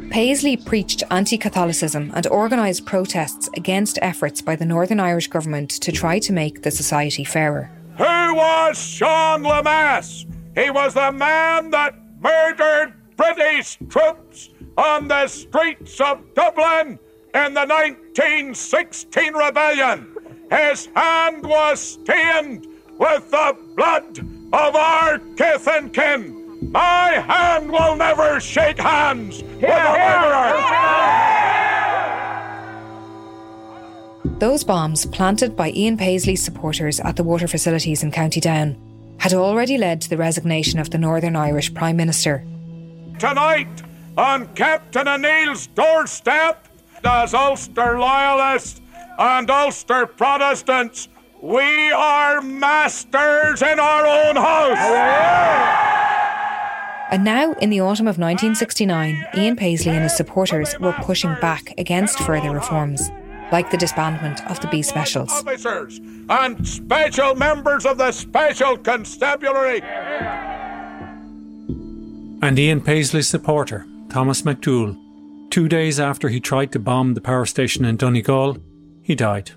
Paisley 0.09 0.57
preached 0.57 1.03
anti 1.11 1.37
Catholicism 1.37 2.09
and 2.15 2.25
organised 2.27 2.85
protests 2.85 3.47
against 3.55 3.99
efforts 4.01 4.41
by 4.41 4.55
the 4.55 4.65
Northern 4.65 4.99
Irish 4.99 5.27
government 5.27 5.69
to 5.69 5.91
try 5.91 6.17
to 6.17 6.33
make 6.33 6.63
the 6.63 6.71
society 6.71 7.23
fairer. 7.23 7.69
Who 7.97 8.35
was 8.35 8.77
Sean 8.77 9.43
Lemass? 9.43 10.25
He 10.53 10.69
was 10.69 10.93
the 10.93 11.11
man 11.13 11.71
that 11.71 11.95
murdered 12.19 12.93
British 13.15 13.77
troops 13.87 14.49
on 14.77 15.07
the 15.07 15.27
streets 15.27 16.01
of 16.01 16.21
Dublin 16.33 16.99
in 17.33 17.53
the 17.53 17.65
1916 17.65 19.33
rebellion. 19.33 20.13
His 20.51 20.87
hand 20.95 21.45
was 21.45 21.79
stained 21.79 22.67
with 22.97 23.31
the 23.31 23.57
blood 23.75 24.19
of 24.51 24.75
our 24.75 25.19
kith 25.37 25.67
and 25.67 25.93
kin. 25.93 26.71
My 26.71 27.11
hand 27.11 27.71
will 27.71 27.95
never 27.95 28.41
shake 28.41 28.79
hands 28.79 29.41
with 29.41 29.63
a 29.63 29.93
murderer. 29.93 31.24
Those 34.39 34.65
bombs, 34.65 35.05
planted 35.05 35.55
by 35.55 35.71
Ian 35.71 35.95
Paisley's 35.95 36.43
supporters 36.43 36.99
at 36.99 37.15
the 37.15 37.23
water 37.23 37.47
facilities 37.47 38.03
in 38.03 38.11
County 38.11 38.41
Down, 38.41 38.75
had 39.17 39.33
already 39.33 39.77
led 39.77 40.01
to 40.01 40.09
the 40.09 40.17
resignation 40.17 40.77
of 40.77 40.89
the 40.89 40.97
Northern 40.97 41.37
Irish 41.37 41.73
Prime 41.73 41.95
Minister. 41.95 42.45
Tonight, 43.17 43.81
on 44.17 44.47
Captain 44.53 45.07
O'Neill's 45.07 45.67
doorstep, 45.67 46.67
as 47.05 47.33
Ulster 47.33 47.97
Loyalists 47.97 48.81
and 49.17 49.49
Ulster 49.49 50.05
Protestants, 50.05 51.07
we 51.41 51.91
are 51.93 52.41
masters 52.41 53.61
in 53.61 53.79
our 53.79 54.05
own 54.05 54.35
house. 54.35 54.77
And 57.09 57.23
now, 57.23 57.53
in 57.53 57.69
the 57.69 57.79
autumn 57.79 58.07
of 58.07 58.17
1969, 58.17 59.27
Ian 59.37 59.55
Paisley 59.55 59.93
and 59.93 60.03
his 60.03 60.17
supporters 60.17 60.77
were 60.79 60.91
pushing 60.91 61.33
back 61.39 61.73
against 61.77 62.19
further 62.19 62.51
reforms, 62.51 63.09
like 63.51 63.71
the 63.71 63.77
disbandment 63.77 64.45
of 64.49 64.59
the 64.59 64.67
B 64.67 64.81
Specials. 64.81 65.31
Officers 65.31 65.99
and 66.29 66.67
special 66.67 67.35
members 67.35 67.85
of 67.85 67.97
the 67.97 68.11
Special 68.11 68.77
Constabulary. 68.77 69.81
And 72.41 72.59
Ian 72.59 72.81
Paisley's 72.81 73.27
supporter, 73.27 73.85
Thomas 74.09 74.41
McDowell, 74.41 74.99
two 75.49 75.67
days 75.67 75.99
after 75.99 76.29
he 76.29 76.39
tried 76.39 76.71
to 76.73 76.79
bomb 76.79 77.13
the 77.13 77.21
power 77.21 77.45
station 77.45 77.85
in 77.85 77.97
Donegal, 77.97 78.57
he 79.01 79.15
died. 79.15 79.51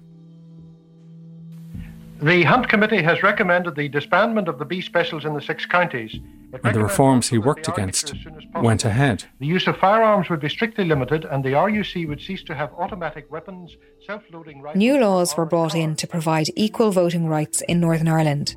The 2.20 2.42
Hunt 2.42 2.68
Committee 2.68 3.02
has 3.02 3.22
recommended 3.22 3.76
the 3.76 3.88
disbandment 3.88 4.48
of 4.48 4.58
the 4.58 4.64
B 4.64 4.80
specials 4.80 5.24
in 5.24 5.34
the 5.34 5.40
six 5.40 5.64
counties. 5.66 6.18
It 6.52 6.60
And 6.64 6.74
the 6.74 6.82
reforms 6.82 7.28
he 7.28 7.36
worked 7.36 7.68
against 7.68 8.14
went 8.54 8.84
ahead. 8.84 9.24
The 9.38 9.46
use 9.46 9.66
of 9.66 9.76
firearms 9.76 10.30
would 10.30 10.40
be 10.40 10.48
strictly 10.48 10.84
limited, 10.84 11.26
and 11.26 11.44
the 11.44 11.52
RUC 11.52 12.08
would 12.08 12.22
cease 12.22 12.42
to 12.44 12.54
have 12.54 12.72
automatic 12.72 13.30
weapons, 13.30 13.76
self 14.06 14.22
loading 14.32 14.62
rifles. 14.62 14.78
New 14.78 14.98
laws 14.98 15.36
were 15.36 15.44
brought 15.44 15.74
in 15.74 15.94
to 15.96 16.06
provide 16.06 16.48
equal 16.56 16.90
voting 16.90 17.26
rights 17.26 17.60
in 17.68 17.80
Northern 17.80 18.08
Ireland. 18.08 18.56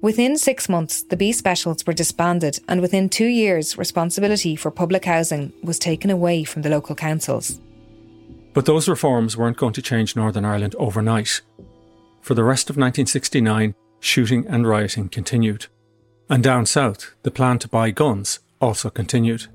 Within 0.00 0.38
six 0.38 0.68
months, 0.68 1.02
the 1.02 1.16
B 1.16 1.32
Specials 1.32 1.84
were 1.84 1.92
disbanded, 1.92 2.60
and 2.68 2.80
within 2.80 3.08
two 3.08 3.26
years, 3.26 3.76
responsibility 3.76 4.54
for 4.54 4.70
public 4.70 5.04
housing 5.04 5.52
was 5.64 5.78
taken 5.78 6.10
away 6.10 6.44
from 6.44 6.62
the 6.62 6.70
local 6.70 6.94
councils. 6.94 7.60
But 8.54 8.66
those 8.66 8.88
reforms 8.88 9.36
weren't 9.36 9.56
going 9.56 9.74
to 9.74 9.82
change 9.82 10.16
Northern 10.16 10.44
Ireland 10.44 10.74
overnight. 10.78 11.40
For 12.22 12.34
the 12.34 12.44
rest 12.44 12.70
of 12.70 12.76
1969, 12.76 13.74
shooting 14.00 14.46
and 14.46 14.66
rioting 14.66 15.08
continued. 15.08 15.66
And 16.32 16.44
down 16.44 16.64
south, 16.64 17.12
the 17.24 17.32
plan 17.32 17.58
to 17.58 17.68
buy 17.68 17.90
guns 17.90 18.38
also 18.60 18.88
continued. 18.88 19.48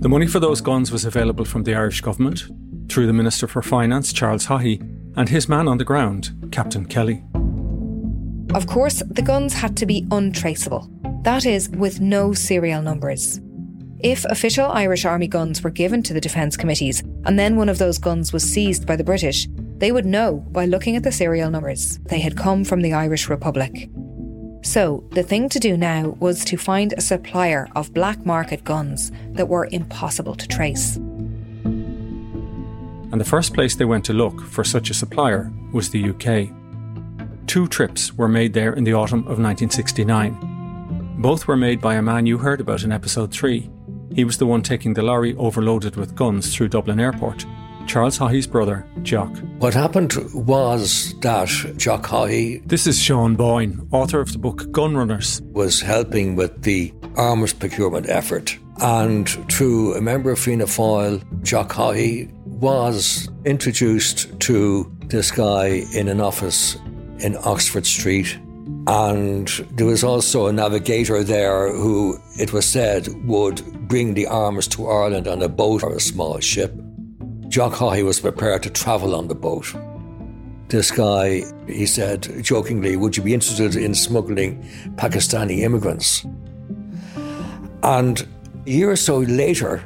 The 0.00 0.08
money 0.08 0.26
for 0.26 0.40
those 0.40 0.60
guns 0.60 0.90
was 0.90 1.04
available 1.04 1.44
from 1.44 1.62
the 1.62 1.76
Irish 1.76 2.00
government, 2.00 2.46
through 2.88 3.06
the 3.06 3.12
Minister 3.12 3.46
for 3.46 3.62
Finance, 3.62 4.12
Charles 4.12 4.46
Haughey, 4.46 4.80
and 5.16 5.28
his 5.28 5.48
man 5.48 5.68
on 5.68 5.78
the 5.78 5.84
ground, 5.84 6.32
Captain 6.50 6.86
Kelly. 6.86 7.22
Of 8.52 8.66
course, 8.66 9.04
the 9.08 9.22
guns 9.22 9.54
had 9.54 9.76
to 9.76 9.86
be 9.86 10.08
untraceable, 10.10 10.90
that 11.22 11.46
is, 11.46 11.70
with 11.70 12.00
no 12.00 12.32
serial 12.32 12.82
numbers. 12.82 13.40
If 14.00 14.24
official 14.24 14.66
Irish 14.72 15.04
Army 15.04 15.28
guns 15.28 15.62
were 15.62 15.70
given 15.70 16.02
to 16.02 16.12
the 16.12 16.20
Defence 16.20 16.56
Committees 16.56 17.00
and 17.24 17.38
then 17.38 17.56
one 17.56 17.68
of 17.68 17.78
those 17.78 17.96
guns 17.96 18.32
was 18.32 18.42
seized 18.42 18.86
by 18.86 18.96
the 18.96 19.04
British, 19.04 19.46
they 19.84 19.92
would 19.92 20.06
know 20.06 20.36
by 20.50 20.64
looking 20.64 20.96
at 20.96 21.02
the 21.02 21.12
serial 21.12 21.50
numbers 21.50 21.98
they 22.06 22.18
had 22.18 22.38
come 22.38 22.64
from 22.64 22.80
the 22.80 22.94
Irish 22.94 23.28
Republic. 23.28 23.90
So, 24.62 25.04
the 25.10 25.22
thing 25.22 25.50
to 25.50 25.60
do 25.60 25.76
now 25.76 26.16
was 26.20 26.42
to 26.46 26.56
find 26.56 26.94
a 26.94 27.02
supplier 27.02 27.68
of 27.76 27.92
black 27.92 28.24
market 28.24 28.64
guns 28.64 29.12
that 29.32 29.50
were 29.50 29.68
impossible 29.72 30.36
to 30.36 30.48
trace. 30.48 30.96
And 31.66 33.20
the 33.20 33.26
first 33.26 33.52
place 33.52 33.76
they 33.76 33.84
went 33.84 34.06
to 34.06 34.14
look 34.14 34.40
for 34.40 34.64
such 34.64 34.88
a 34.88 34.94
supplier 34.94 35.52
was 35.74 35.90
the 35.90 36.08
UK. 36.12 36.48
Two 37.46 37.68
trips 37.68 38.14
were 38.14 38.26
made 38.26 38.54
there 38.54 38.72
in 38.72 38.84
the 38.84 38.94
autumn 38.94 39.20
of 39.24 39.38
1969. 39.38 41.18
Both 41.18 41.46
were 41.46 41.58
made 41.58 41.82
by 41.82 41.96
a 41.96 42.02
man 42.02 42.24
you 42.24 42.38
heard 42.38 42.62
about 42.62 42.84
in 42.84 42.90
episode 42.90 43.32
3. 43.32 43.70
He 44.14 44.24
was 44.24 44.38
the 44.38 44.46
one 44.46 44.62
taking 44.62 44.94
the 44.94 45.02
lorry 45.02 45.34
overloaded 45.36 45.96
with 45.96 46.16
guns 46.16 46.54
through 46.56 46.68
Dublin 46.68 47.00
Airport. 47.00 47.44
Charles 47.86 48.18
Haughey's 48.18 48.46
brother, 48.46 48.86
Jock. 49.02 49.36
What 49.58 49.74
happened 49.74 50.14
was 50.34 51.14
that 51.20 51.48
Jock 51.76 52.06
Haughey 52.06 52.66
This 52.66 52.86
is 52.86 53.00
Sean 53.00 53.36
Boyne, 53.36 53.86
author 53.92 54.20
of 54.20 54.32
the 54.32 54.38
book 54.38 54.62
Gunrunners. 54.72 55.40
was 55.52 55.80
helping 55.80 56.36
with 56.36 56.62
the 56.62 56.92
arms 57.16 57.52
procurement 57.52 58.08
effort. 58.08 58.58
And 58.80 59.28
through 59.52 59.94
a 59.94 60.00
member 60.00 60.30
of 60.30 60.38
Fianna 60.38 60.64
Fáil, 60.64 61.22
Jock 61.42 61.70
Haughey 61.72 62.32
was 62.44 63.28
introduced 63.44 64.38
to 64.40 64.90
this 65.06 65.30
guy 65.30 65.84
in 65.94 66.08
an 66.08 66.20
office 66.20 66.76
in 67.18 67.36
Oxford 67.44 67.86
Street. 67.86 68.38
And 68.86 69.48
there 69.72 69.86
was 69.86 70.02
also 70.04 70.46
a 70.46 70.52
navigator 70.52 71.22
there 71.22 71.72
who, 71.72 72.18
it 72.38 72.52
was 72.52 72.66
said, 72.66 73.08
would 73.24 73.62
bring 73.88 74.14
the 74.14 74.26
arms 74.26 74.68
to 74.68 74.88
Ireland 74.88 75.28
on 75.28 75.42
a 75.42 75.48
boat 75.48 75.82
or 75.82 75.94
a 75.94 76.00
small 76.00 76.38
ship. 76.40 76.74
Jock 77.54 77.74
Haughey 77.74 78.04
was 78.04 78.18
prepared 78.18 78.64
to 78.64 78.70
travel 78.70 79.14
on 79.14 79.28
the 79.28 79.34
boat. 79.36 79.72
This 80.66 80.90
guy, 80.90 81.42
he 81.68 81.86
said 81.86 82.42
jokingly, 82.42 82.96
Would 82.96 83.16
you 83.16 83.22
be 83.22 83.32
interested 83.32 83.76
in 83.76 83.94
smuggling 83.94 84.60
Pakistani 84.96 85.60
immigrants? 85.60 86.26
And 87.84 88.26
a 88.66 88.68
year 88.68 88.90
or 88.90 88.96
so 88.96 89.18
later, 89.18 89.84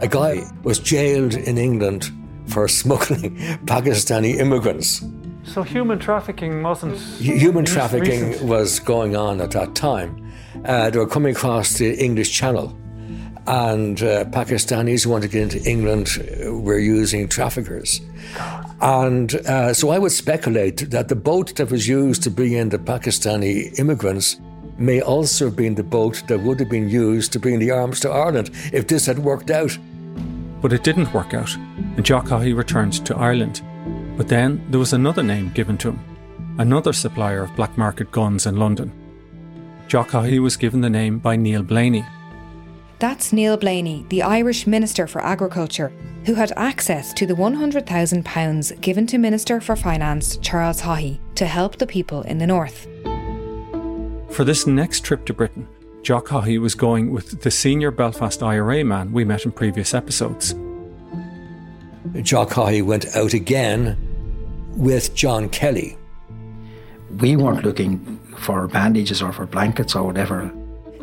a 0.00 0.06
guy 0.06 0.42
was 0.64 0.78
jailed 0.80 1.32
in 1.32 1.56
England 1.56 2.12
for 2.48 2.68
smuggling 2.82 3.38
Pakistani 3.64 4.34
immigrants. 4.34 5.02
So 5.44 5.62
human 5.62 5.98
trafficking 5.98 6.62
wasn't. 6.62 6.98
Human 7.22 7.64
trafficking 7.64 8.46
was 8.46 8.80
going 8.80 9.16
on 9.16 9.40
at 9.40 9.52
that 9.52 9.74
time. 9.74 10.30
Uh, 10.62 10.90
they 10.90 10.98
were 10.98 11.08
coming 11.08 11.34
across 11.34 11.78
the 11.78 11.98
English 11.98 12.32
Channel, 12.32 12.78
and 13.48 14.02
uh, 14.02 14.24
Pakistanis 14.26 15.04
who 15.04 15.10
wanted 15.10 15.30
to 15.30 15.38
get 15.38 15.54
into 15.54 15.68
England 15.68 16.08
uh, 16.18 16.52
were 16.52 16.78
using 16.78 17.26
traffickers. 17.26 18.02
And 18.82 19.34
uh, 19.34 19.72
so 19.72 19.88
I 19.88 19.98
would 19.98 20.12
speculate 20.12 20.90
that 20.90 21.08
the 21.08 21.16
boat 21.16 21.56
that 21.56 21.70
was 21.70 21.88
used 21.88 22.22
to 22.24 22.30
bring 22.30 22.52
in 22.52 22.68
the 22.68 22.78
Pakistani 22.78 23.76
immigrants 23.78 24.38
may 24.76 25.00
also 25.00 25.46
have 25.46 25.56
been 25.56 25.74
the 25.74 25.82
boat 25.82 26.22
that 26.28 26.40
would 26.40 26.60
have 26.60 26.68
been 26.68 26.90
used 26.90 27.32
to 27.32 27.40
bring 27.40 27.58
the 27.58 27.70
arms 27.70 28.00
to 28.00 28.10
Ireland 28.10 28.50
if 28.72 28.86
this 28.86 29.06
had 29.06 29.18
worked 29.18 29.50
out. 29.50 29.76
But 30.60 30.74
it 30.74 30.84
didn't 30.84 31.14
work 31.14 31.32
out, 31.32 31.54
and 31.96 32.04
Jock 32.04 32.26
Haughey 32.26 32.54
returned 32.54 33.04
to 33.06 33.16
Ireland. 33.16 33.62
But 34.16 34.28
then 34.28 34.64
there 34.70 34.80
was 34.80 34.92
another 34.92 35.22
name 35.22 35.52
given 35.54 35.78
to 35.78 35.92
him, 35.92 36.56
another 36.58 36.92
supplier 36.92 37.44
of 37.44 37.56
black 37.56 37.78
market 37.78 38.12
guns 38.12 38.46
in 38.46 38.56
London. 38.56 38.92
Jock 39.88 40.10
Haughey 40.10 40.38
was 40.38 40.56
given 40.58 40.82
the 40.82 40.90
name 40.90 41.18
by 41.18 41.34
Neil 41.36 41.62
Blaney. 41.62 42.04
That's 42.98 43.32
Neil 43.32 43.56
Blaney, 43.56 44.04
the 44.08 44.22
Irish 44.22 44.66
Minister 44.66 45.06
for 45.06 45.22
Agriculture, 45.22 45.92
who 46.24 46.34
had 46.34 46.52
access 46.56 47.12
to 47.12 47.26
the 47.26 47.34
£100,000 47.34 48.80
given 48.80 49.06
to 49.06 49.18
Minister 49.18 49.60
for 49.60 49.76
Finance 49.76 50.36
Charles 50.38 50.82
Haughey 50.82 51.20
to 51.36 51.46
help 51.46 51.76
the 51.76 51.86
people 51.86 52.22
in 52.22 52.38
the 52.38 52.46
north. 52.46 52.88
For 54.34 54.42
this 54.42 54.66
next 54.66 55.04
trip 55.04 55.24
to 55.26 55.32
Britain, 55.32 55.68
Jock 56.02 56.26
Haughey 56.26 56.60
was 56.60 56.74
going 56.74 57.12
with 57.12 57.42
the 57.42 57.52
senior 57.52 57.92
Belfast 57.92 58.42
IRA 58.42 58.82
man 58.84 59.12
we 59.12 59.24
met 59.24 59.44
in 59.44 59.52
previous 59.52 59.94
episodes. 59.94 60.54
Jock 62.22 62.50
Haughey 62.50 62.84
went 62.84 63.14
out 63.14 63.32
again 63.32 63.96
with 64.76 65.14
John 65.14 65.48
Kelly. 65.50 65.96
We 67.18 67.36
weren't 67.36 67.64
looking 67.64 68.18
for 68.38 68.66
bandages 68.66 69.22
or 69.22 69.32
for 69.32 69.46
blankets 69.46 69.94
or 69.94 70.02
whatever. 70.02 70.52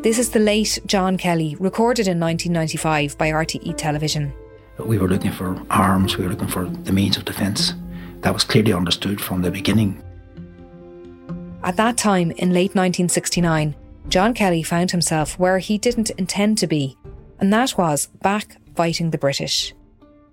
This 0.06 0.20
is 0.20 0.30
the 0.30 0.40
late 0.40 0.78
John 0.86 1.18
Kelly, 1.18 1.56
recorded 1.56 2.08
in 2.08 2.20
1995 2.20 3.18
by 3.18 3.32
RTE 3.32 3.76
Television. 3.76 4.32
We 4.78 5.00
were 5.00 5.08
looking 5.08 5.32
for 5.32 5.60
arms, 5.72 6.16
we 6.16 6.26
were 6.26 6.30
looking 6.30 6.48
for 6.48 6.66
the 6.66 6.92
means 6.92 7.18
of 7.18 7.26
defence. 7.26 7.74
That 8.20 8.32
was 8.32 8.44
clearly 8.44 8.72
understood 8.72 9.20
from 9.20 9.42
the 9.42 9.50
beginning. 9.50 10.04
At 11.64 11.78
that 11.78 11.98
time, 11.98 12.30
in 12.30 12.54
late 12.54 12.76
1969, 12.76 13.74
John 14.08 14.36
Kelly 14.36 14.62
found 14.62 14.92
himself 14.92 15.40
where 15.40 15.58
he 15.58 15.80
didn't 15.80 16.12
intend 16.12 16.60
to 16.60 16.68
be, 16.68 16.96
and 17.40 17.52
that 17.52 17.76
was 17.76 18.06
back 18.22 18.58
fighting 18.76 19.10
the 19.10 19.18
British. 19.18 19.74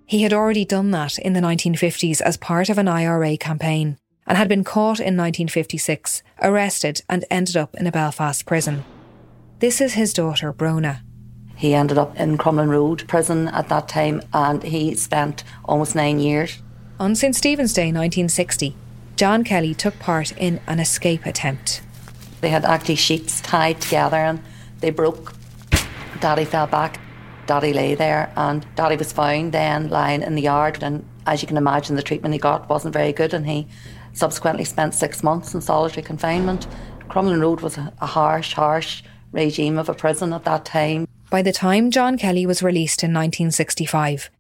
He 0.05 0.21
had 0.21 0.35
already 0.35 0.67
done 0.67 0.91
that 0.91 1.19
in 1.19 1.33
the 1.33 1.41
1950s 1.41 2.21
as 2.21 2.37
part 2.37 2.69
of 2.69 2.77
an 2.77 2.89
IRA 2.89 3.39
campaign 3.39 3.97
and 4.27 4.37
had 4.37 4.51
been 4.51 4.65
caught 4.65 5.01
in 5.01 5.17
1956, 5.17 6.23
arrested, 6.43 7.01
and 7.09 7.25
ended 7.31 7.57
up 7.57 7.75
in 7.77 7.87
a 7.87 7.91
Belfast 7.91 8.45
prison. 8.45 8.85
This 9.63 9.81
is 9.81 9.95
his 9.95 10.13
daughter, 10.13 10.53
Brona. 10.53 11.03
He 11.55 11.73
ended 11.73 11.97
up 11.97 12.17
in 12.17 12.37
Crumlin 12.37 12.69
Road 12.69 13.07
prison 13.07 13.47
at 13.47 13.69
that 13.69 13.87
time 13.87 14.21
and 14.35 14.61
he 14.61 14.97
spent 14.97 15.45
almost 15.65 15.95
nine 15.95 16.19
years. 16.19 16.61
On 16.99 17.15
St 17.15 17.37
Stephen's 17.37 17.73
Day 17.73 17.93
1960, 17.93 18.75
John 19.15 19.45
Kelly 19.45 19.73
took 19.73 19.97
part 20.01 20.33
in 20.33 20.61
an 20.67 20.81
escape 20.81 21.27
attempt. 21.27 21.81
They 22.41 22.49
had 22.49 22.65
actually 22.65 22.97
sheets 22.97 23.41
tied 23.41 23.81
together 23.81 24.17
and 24.17 24.43
they 24.81 24.91
broke. 24.91 25.33
Daddy 26.19 26.45
fell 26.45 26.67
back. 26.67 26.99
Daddy 27.47 27.73
lay 27.73 27.95
there 27.95 28.33
and 28.35 28.67
Daddy 28.75 28.97
was 28.97 29.13
found 29.13 29.53
then 29.53 29.89
lying 29.89 30.23
in 30.23 30.35
the 30.35 30.43
yard 30.43 30.83
and 30.83 31.09
as 31.25 31.41
you 31.41 31.47
can 31.47 31.57
imagine 31.57 31.95
the 31.95 32.03
treatment 32.03 32.33
he 32.35 32.41
got 32.41 32.69
wasn't 32.69 32.95
very 32.95 33.13
good 33.13 33.33
and 33.33 33.49
he 33.49 33.69
subsequently 34.13 34.65
spent 34.65 34.93
six 34.93 35.23
months 35.23 35.55
in 35.55 35.61
solitary 35.61 36.03
confinement. 36.03 36.67
Crumlin 37.09 37.41
Road 37.41 37.61
was 37.61 37.79
a, 37.79 37.93
a 38.01 38.07
harsh, 38.07 38.55
harsh 38.55 39.05
regime 39.33 39.79
of 39.79 39.89
a 39.89 39.95
prison 39.95 40.33
at 40.33 40.45
that 40.45 40.65
time. 40.65 41.09
By 41.31 41.43
the 41.43 41.53
time 41.53 41.91
John 41.91 42.19
Kelly 42.19 42.47
was 42.47 42.63
released 42.63 43.03
in 43.03 43.11
1965, 43.11 44.31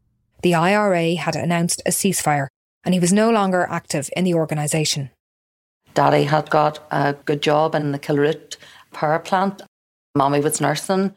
the 0.42 0.54
IRA 0.54 1.14
had 1.14 1.36
announced 1.36 1.82
a 1.86 1.90
ceasefire 1.90 2.48
and 2.84 2.94
he 2.94 3.00
was 3.00 3.12
no 3.12 3.30
longer 3.30 3.66
active 3.70 4.10
in 4.16 4.24
the 4.24 4.34
organisation. 4.34 5.10
Daddy 5.94 6.24
had 6.24 6.50
got 6.50 6.86
a 6.90 7.14
good 7.24 7.42
job 7.42 7.74
in 7.74 7.92
the 7.92 7.98
Kilroot 7.98 8.56
power 8.92 9.18
plant. 9.18 9.62
Mommy 10.14 10.40
was 10.40 10.60
nursing. 10.60 11.14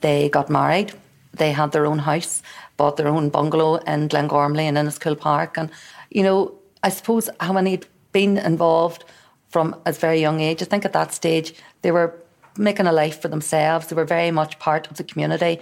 They 0.00 0.28
got 0.28 0.50
married. 0.50 0.92
They 1.32 1.52
had 1.52 1.72
their 1.72 1.86
own 1.86 2.00
house, 2.00 2.42
bought 2.76 2.96
their 2.96 3.08
own 3.08 3.28
bungalow 3.28 3.76
in 3.76 4.08
Glengormley 4.08 4.64
and 4.64 4.76
Enniscool 4.76 5.18
Park. 5.18 5.56
And, 5.56 5.70
you 6.10 6.22
know, 6.22 6.54
I 6.82 6.88
suppose 6.88 7.28
how 7.40 7.52
many 7.52 7.72
had 7.72 7.86
been 8.12 8.38
involved 8.38 9.04
from 9.48 9.76
a 9.86 9.92
very 9.92 10.20
young 10.20 10.40
age. 10.40 10.62
I 10.62 10.66
think 10.66 10.84
at 10.84 10.92
that 10.92 11.12
stage 11.12 11.54
they 11.82 11.90
were 11.90 12.14
making 12.58 12.86
a 12.86 12.92
life 12.92 13.20
for 13.20 13.28
themselves. 13.28 13.86
They 13.86 13.96
were 13.96 14.04
very 14.04 14.30
much 14.30 14.58
part 14.58 14.90
of 14.90 14.96
the 14.96 15.04
community. 15.04 15.60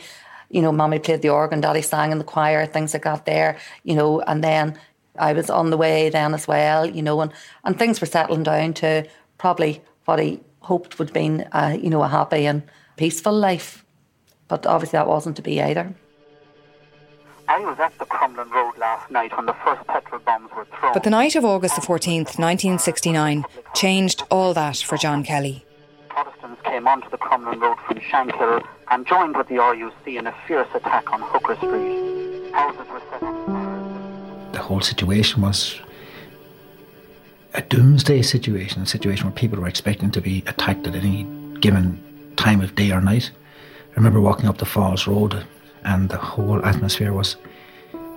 You 0.48 0.62
know, 0.62 0.72
mommy 0.72 0.98
played 0.98 1.22
the 1.22 1.30
organ, 1.30 1.60
daddy 1.60 1.82
sang 1.82 2.12
in 2.12 2.18
the 2.18 2.24
choir, 2.24 2.66
things 2.66 2.94
like 2.94 3.04
that 3.04 3.24
there, 3.24 3.58
you 3.82 3.94
know, 3.94 4.20
and 4.20 4.42
then 4.44 4.78
I 5.18 5.32
was 5.32 5.50
on 5.50 5.70
the 5.70 5.76
way 5.76 6.08
then 6.08 6.34
as 6.34 6.46
well, 6.46 6.86
you 6.86 7.02
know, 7.02 7.20
and, 7.20 7.32
and 7.64 7.78
things 7.78 8.00
were 8.00 8.06
settling 8.06 8.42
down 8.42 8.74
to 8.74 9.06
probably 9.38 9.82
what 10.04 10.20
he 10.20 10.40
hoped 10.60 10.98
would 10.98 11.12
be, 11.12 11.42
uh, 11.52 11.76
you 11.80 11.90
know, 11.90 12.02
a 12.02 12.08
happy 12.08 12.46
and 12.46 12.62
peaceful 12.96 13.32
life. 13.32 13.84
But 14.48 14.66
obviously 14.66 14.98
that 14.98 15.08
wasn't 15.08 15.36
to 15.36 15.42
be 15.42 15.60
either. 15.60 15.94
I 17.48 17.60
was 17.60 17.78
at 17.78 17.96
the 17.98 18.06
Crumlin 18.06 18.50
Road 18.50 18.76
last 18.78 19.10
night 19.10 19.36
when 19.36 19.46
the 19.46 19.52
first 19.64 19.86
petrol 19.86 20.20
bombs 20.20 20.50
were 20.56 20.64
thrown. 20.64 20.92
But 20.92 21.04
the 21.04 21.10
night 21.10 21.36
of 21.36 21.44
August 21.44 21.76
the 21.76 21.82
14th, 21.82 22.38
1969, 22.38 23.44
changed 23.74 24.24
all 24.30 24.52
that 24.54 24.78
for 24.78 24.96
John 24.96 25.22
Kelly. 25.22 25.65
Protestants 26.16 26.62
came 26.62 26.88
onto 26.88 27.10
the 27.10 27.18
Crumlin 27.18 27.60
Road 27.60 27.76
from 27.86 27.98
Shankill 27.98 28.66
and 28.90 29.06
joined 29.06 29.36
with 29.36 29.48
the 29.48 29.56
RUC 29.56 30.16
in 30.18 30.26
a 30.26 30.34
fierce 30.48 30.66
attack 30.74 31.12
on 31.12 31.20
Hooker 31.20 31.56
Street. 31.56 32.54
Houses 32.54 32.88
were 32.90 33.02
set 33.10 33.22
on 33.22 33.44
fire. 33.44 34.52
The 34.52 34.60
whole 34.60 34.80
situation 34.80 35.42
was 35.42 35.78
a 37.52 37.60
doomsday 37.60 38.22
situation, 38.22 38.80
a 38.80 38.86
situation 38.86 39.26
where 39.26 39.34
people 39.34 39.60
were 39.60 39.68
expecting 39.68 40.10
to 40.12 40.22
be 40.22 40.42
attacked 40.46 40.86
at 40.86 40.94
any 40.94 41.24
given 41.60 42.02
time 42.36 42.62
of 42.62 42.74
day 42.74 42.92
or 42.92 43.02
night. 43.02 43.30
I 43.90 43.96
remember 43.96 44.22
walking 44.22 44.46
up 44.46 44.56
the 44.56 44.64
Falls 44.64 45.06
Road 45.06 45.44
and 45.84 46.08
the 46.08 46.16
whole 46.16 46.64
atmosphere 46.64 47.12
was 47.12 47.36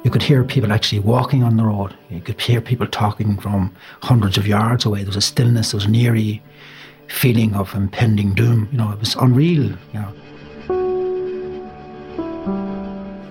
you 0.05 0.09
could 0.09 0.23
hear 0.23 0.45
people 0.45 0.71
actually 0.71 0.99
walking 0.99 1.43
on 1.43 1.57
the 1.57 1.65
road. 1.65 1.93
You 2.09 2.21
could 2.21 2.39
hear 2.39 2.61
people 2.61 2.87
talking 2.87 3.37
from 3.41 3.75
hundreds 4.03 4.37
of 4.37 4.47
yards 4.47 4.85
away. 4.85 4.99
There 4.99 5.07
was 5.07 5.17
a 5.17 5.21
stillness, 5.21 5.71
there 5.71 5.79
was 5.79 5.85
an 5.85 5.95
eerie 5.95 6.41
feeling 7.09 7.53
of 7.55 7.73
impending 7.73 8.33
doom. 8.33 8.69
You 8.71 8.77
know, 8.77 8.91
it 8.91 8.99
was 8.99 9.15
unreal, 9.15 9.63
you 9.63 9.77
know. 9.93 10.13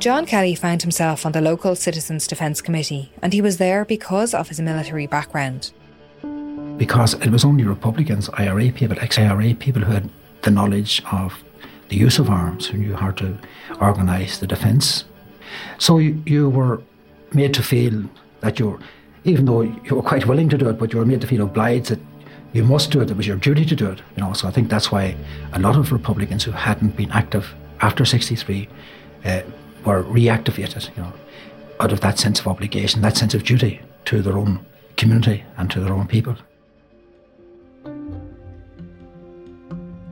John 0.01 0.27
Kelly 0.27 0.55
found 0.55 0.83
himself 0.83 1.27
on 1.27 1.33
the 1.33 1.41
local 1.41 1.75
Citizens 1.75 2.29
Defence 2.29 2.61
Committee, 2.61 3.11
and 3.21 3.33
he 3.33 3.41
was 3.41 3.57
there 3.57 3.85
because 3.85 4.33
of 4.33 4.49
his 4.49 4.61
military 4.61 5.09
background. 5.09 5.73
Because 6.77 7.15
it 7.15 7.31
was 7.31 7.45
only 7.45 7.65
Republicans, 7.65 8.31
IRA 8.35 8.71
people, 8.71 8.97
ex 9.01 9.19
IRA 9.19 9.55
people 9.55 9.83
who 9.83 9.93
had 9.93 10.09
the 10.43 10.53
knowledge 10.53 11.03
of 11.11 11.35
the 11.89 11.97
use 11.97 12.21
of 12.21 12.31
arms, 12.31 12.67
who 12.67 12.79
knew 12.79 12.95
how 12.95 13.11
to 13.13 13.37
organise 13.81 14.39
the 14.39 14.47
defence. 14.47 15.05
So 15.79 15.99
you, 15.99 16.23
you 16.27 16.49
were 16.49 16.81
made 17.33 17.55
to 17.55 17.63
feel 17.63 18.05
that 18.41 18.61
you're, 18.61 18.79
even 19.25 19.47
though 19.47 19.63
you 19.63 19.97
were 19.97 20.03
quite 20.03 20.27
willing 20.27 20.49
to 20.51 20.59
do 20.59 20.69
it, 20.69 20.79
but 20.79 20.93
you 20.93 21.01
were 21.01 21.07
made 21.07 21.21
to 21.23 21.27
feel 21.27 21.43
obliged 21.43 21.87
that 21.87 22.01
you 22.59 22.65
must 22.65 22.91
do 22.91 23.01
it. 23.01 23.09
It 23.09 23.17
was 23.17 23.27
your 23.27 23.37
duty 23.37 23.65
to 23.65 23.77
do 23.77 23.89
it. 23.89 24.03
You 24.17 24.23
know, 24.23 24.33
so 24.33 24.49
I 24.49 24.51
think 24.51 24.69
that's 24.69 24.91
why 24.91 25.17
a 25.53 25.61
lot 25.61 25.77
of 25.77 25.93
Republicans 25.93 26.43
who 26.43 26.51
hadn't 26.51 26.97
been 26.97 27.11
active 27.13 27.55
after 27.81 28.05
'63 28.05 28.69
uh, 29.25 29.43
were 29.85 30.03
reactivated. 30.03 30.95
You 30.97 31.05
know, 31.05 31.13
out 31.79 31.93
of 31.93 32.01
that 32.01 32.19
sense 32.19 32.41
of 32.41 32.49
obligation, 32.49 33.01
that 33.03 33.17
sense 33.17 33.33
of 33.33 33.45
duty 33.45 33.81
to 34.07 34.23
their 34.23 34.37
own 34.37 34.67
community 34.97 35.45
and 35.57 35.71
to 35.71 35.79
their 35.81 35.93
own 35.93 36.09
people. 36.09 36.37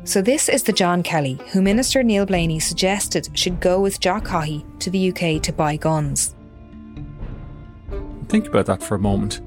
So 0.05 0.23
this 0.23 0.49
is 0.49 0.63
the 0.63 0.73
John 0.73 1.03
Kelly 1.03 1.37
who 1.53 1.61
Minister 1.61 2.05
Neil 2.05 2.27
Blaney 2.27 2.61
suggested 2.61 3.29
should 3.37 3.59
go 3.61 3.81
with 3.81 3.99
Jock 3.99 4.25
Haughey 4.27 4.65
to 4.79 4.89
the 4.89 5.09
UK 5.11 5.43
to 5.43 5.53
buy 5.53 5.75
guns. 5.75 6.33
Think 8.29 8.47
about 8.47 8.67
that 8.67 8.85
for 8.85 8.95
a 8.95 9.01
moment. 9.01 9.41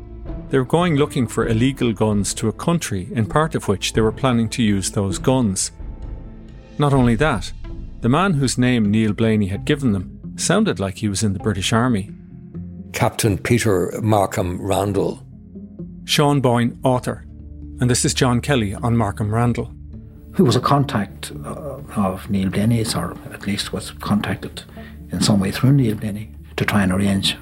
They 0.49 0.57
were 0.57 0.65
going 0.65 0.95
looking 0.95 1.27
for 1.27 1.47
illegal 1.47 1.93
guns 1.93 2.33
to 2.35 2.47
a 2.47 2.53
country 2.53 3.07
in 3.11 3.27
part 3.27 3.53
of 3.53 3.67
which 3.67 3.93
they 3.93 4.01
were 4.01 4.11
planning 4.11 4.49
to 4.49 4.63
use 4.63 4.91
those 4.91 5.19
guns. 5.19 5.71
Not 6.79 6.93
only 6.93 7.15
that, 7.15 7.51
the 8.01 8.09
man 8.09 8.33
whose 8.33 8.57
name 8.57 8.89
Neil 8.89 9.13
Blaney 9.13 9.47
had 9.47 9.65
given 9.65 9.91
them 9.91 10.33
sounded 10.37 10.79
like 10.79 10.97
he 10.97 11.09
was 11.09 11.21
in 11.21 11.33
the 11.33 11.39
British 11.39 11.71
Army. 11.71 12.09
Captain 12.93 13.37
Peter 13.37 13.93
Markham 14.01 14.59
Randall. 14.59 15.23
Sean 16.05 16.41
Boyne, 16.41 16.79
author. 16.83 17.25
And 17.79 17.89
this 17.89 18.03
is 18.03 18.13
John 18.15 18.41
Kelly 18.41 18.73
on 18.73 18.97
Markham 18.97 19.33
Randall. 19.33 19.71
Who 20.33 20.45
was 20.45 20.55
a 20.55 20.61
contact 20.61 21.31
uh, 21.45 21.81
of 21.95 22.29
Neil 22.29 22.49
Blaney's, 22.49 22.95
or 22.95 23.15
at 23.31 23.45
least 23.45 23.71
was 23.71 23.91
contacted 23.91 24.63
in 25.11 25.21
some 25.21 25.39
way 25.39 25.51
through 25.51 25.73
Neil 25.73 25.95
Blaney 25.95 26.31
to 26.55 26.65
try 26.65 26.81
and 26.81 26.91
arrange 26.91 27.37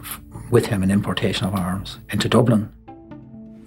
with 0.51 0.65
him 0.65 0.83
an 0.83 0.91
importation 0.91 1.47
of 1.47 1.55
arms 1.55 1.99
into 2.09 2.27
Dublin. 2.27 2.73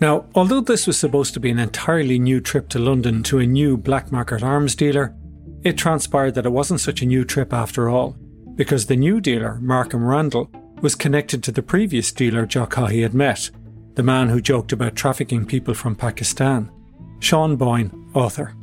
Now, 0.00 0.24
although 0.34 0.62
this 0.62 0.86
was 0.86 0.98
supposed 0.98 1.34
to 1.34 1.40
be 1.40 1.50
an 1.50 1.58
entirely 1.58 2.18
new 2.18 2.40
trip 2.40 2.68
to 2.70 2.78
London 2.78 3.22
to 3.24 3.38
a 3.38 3.46
new 3.46 3.76
black 3.76 4.10
market 4.10 4.42
arms 4.42 4.74
dealer, 4.74 5.14
it 5.62 5.76
transpired 5.76 6.34
that 6.34 6.46
it 6.46 6.52
wasn't 6.52 6.80
such 6.80 7.02
a 7.02 7.06
new 7.06 7.22
trip 7.24 7.52
after 7.52 7.90
all, 7.90 8.16
because 8.54 8.86
the 8.86 8.96
new 8.96 9.20
dealer, 9.20 9.58
Markham 9.60 10.04
Randall, 10.04 10.50
was 10.80 10.94
connected 10.94 11.42
to 11.42 11.52
the 11.52 11.62
previous 11.62 12.12
dealer 12.12 12.46
Jock 12.46 12.74
Haughey 12.74 13.02
had 13.02 13.12
met, 13.12 13.50
the 13.94 14.02
man 14.02 14.30
who 14.30 14.40
joked 14.40 14.72
about 14.72 14.96
trafficking 14.96 15.44
people 15.44 15.74
from 15.74 15.94
Pakistan. 15.94 16.70
Sean 17.18 17.56
Boyne, 17.56 18.10
author. 18.14 18.54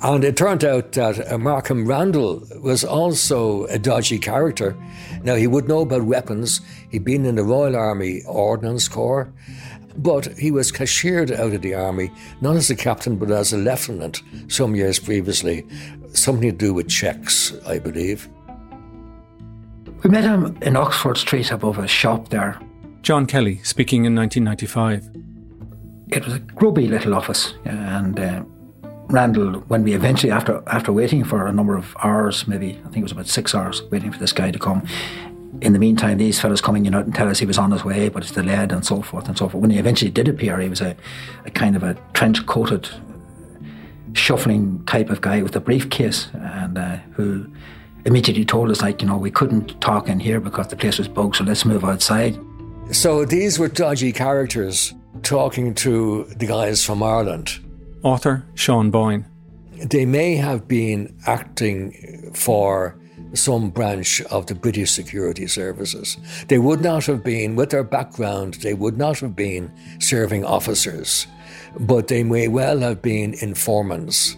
And 0.00 0.22
it 0.24 0.36
turned 0.36 0.64
out 0.64 0.92
that 0.92 1.30
uh, 1.30 1.36
Markham 1.38 1.86
Randall 1.86 2.46
was 2.62 2.84
also 2.84 3.64
a 3.64 3.78
dodgy 3.78 4.18
character. 4.18 4.76
Now, 5.24 5.34
he 5.34 5.48
would 5.48 5.68
know 5.68 5.80
about 5.80 6.04
weapons. 6.04 6.60
He'd 6.90 7.04
been 7.04 7.26
in 7.26 7.34
the 7.34 7.42
Royal 7.42 7.74
Army 7.74 8.22
Ordnance 8.26 8.86
Corps, 8.86 9.32
but 9.98 10.26
he 10.38 10.50
was 10.50 10.72
cashiered 10.72 11.32
out 11.32 11.52
of 11.52 11.62
the 11.62 11.74
Army, 11.74 12.10
not 12.40 12.56
as 12.56 12.70
a 12.70 12.76
captain, 12.76 13.16
but 13.16 13.30
as 13.30 13.52
a 13.52 13.58
lieutenant 13.58 14.22
some 14.48 14.74
years 14.74 14.98
previously. 14.98 15.66
Something 16.12 16.50
to 16.50 16.56
do 16.56 16.72
with 16.72 16.88
checks, 16.88 17.52
I 17.66 17.78
believe. 17.78 18.28
We 20.02 20.10
met 20.10 20.24
him 20.24 20.56
in 20.62 20.76
Oxford 20.76 21.18
Street 21.18 21.50
above 21.50 21.78
a 21.78 21.88
shop 21.88 22.28
there. 22.28 22.60
John 23.02 23.26
Kelly, 23.26 23.60
speaking 23.64 24.04
in 24.04 24.14
1995. 24.14 25.10
It 26.10 26.24
was 26.24 26.34
a 26.34 26.38
grubby 26.38 26.86
little 26.86 27.14
office, 27.14 27.54
and 27.64 28.18
uh, 28.18 28.42
Randall, 29.08 29.60
when 29.68 29.82
we 29.82 29.94
eventually, 29.94 30.30
after 30.30 30.62
after 30.66 30.92
waiting 30.92 31.24
for 31.24 31.46
a 31.46 31.52
number 31.52 31.76
of 31.76 31.96
hours, 32.02 32.46
maybe 32.46 32.80
I 32.84 32.88
think 32.88 32.98
it 32.98 33.02
was 33.02 33.12
about 33.12 33.26
six 33.26 33.54
hours, 33.54 33.82
waiting 33.90 34.12
for 34.12 34.18
this 34.18 34.32
guy 34.32 34.50
to 34.50 34.58
come. 34.58 34.86
In 35.60 35.72
the 35.72 35.78
meantime, 35.78 36.18
these 36.18 36.40
fellows 36.40 36.60
coming 36.60 36.86
in 36.86 36.94
and 36.94 37.14
tell 37.14 37.28
us 37.28 37.38
he 37.38 37.46
was 37.46 37.58
on 37.58 37.72
his 37.72 37.84
way, 37.84 38.08
but 38.08 38.22
it's 38.22 38.32
delayed 38.32 38.70
and 38.70 38.84
so 38.84 39.02
forth 39.02 39.28
and 39.28 39.36
so 39.36 39.48
forth. 39.48 39.60
When 39.60 39.70
he 39.70 39.78
eventually 39.78 40.10
did 40.10 40.28
appear, 40.28 40.60
he 40.60 40.68
was 40.68 40.80
a, 40.80 40.94
a 41.46 41.50
kind 41.50 41.74
of 41.74 41.82
a 41.82 41.96
trench 42.14 42.44
coated, 42.46 42.88
shuffling 44.12 44.84
type 44.84 45.10
of 45.10 45.20
guy 45.20 45.42
with 45.42 45.56
a 45.56 45.60
briefcase, 45.60 46.28
and 46.34 46.78
uh, 46.78 46.96
who 47.12 47.46
immediately 48.04 48.44
told 48.44 48.70
us, 48.70 48.82
like, 48.82 49.02
you 49.02 49.08
know, 49.08 49.16
we 49.16 49.30
couldn't 49.30 49.80
talk 49.80 50.08
in 50.08 50.20
here 50.20 50.38
because 50.38 50.68
the 50.68 50.76
place 50.76 50.98
was 50.98 51.08
bugged, 51.08 51.36
so 51.36 51.44
let's 51.44 51.64
move 51.64 51.84
outside. 51.84 52.38
So 52.90 53.24
these 53.24 53.58
were 53.58 53.68
dodgy 53.68 54.12
characters 54.12 54.94
talking 55.22 55.74
to 55.74 56.24
the 56.36 56.46
guys 56.46 56.84
from 56.84 57.02
Ireland. 57.02 57.58
Author 58.02 58.44
Sean 58.54 58.90
Boyne. 58.90 59.26
They 59.72 60.06
may 60.06 60.36
have 60.36 60.66
been 60.66 61.16
acting 61.26 62.32
for 62.34 62.97
some 63.34 63.70
branch 63.70 64.22
of 64.30 64.46
the 64.46 64.54
British 64.54 64.90
security 64.90 65.46
services. 65.46 66.16
They 66.48 66.58
would 66.58 66.80
not 66.80 67.06
have 67.06 67.22
been, 67.22 67.56
with 67.56 67.70
their 67.70 67.84
background, 67.84 68.54
they 68.54 68.74
would 68.74 68.96
not 68.96 69.18
have 69.20 69.36
been 69.36 69.70
serving 69.98 70.44
officers, 70.44 71.26
but 71.78 72.08
they 72.08 72.22
may 72.22 72.48
well 72.48 72.80
have 72.80 73.02
been 73.02 73.34
informants. 73.40 74.36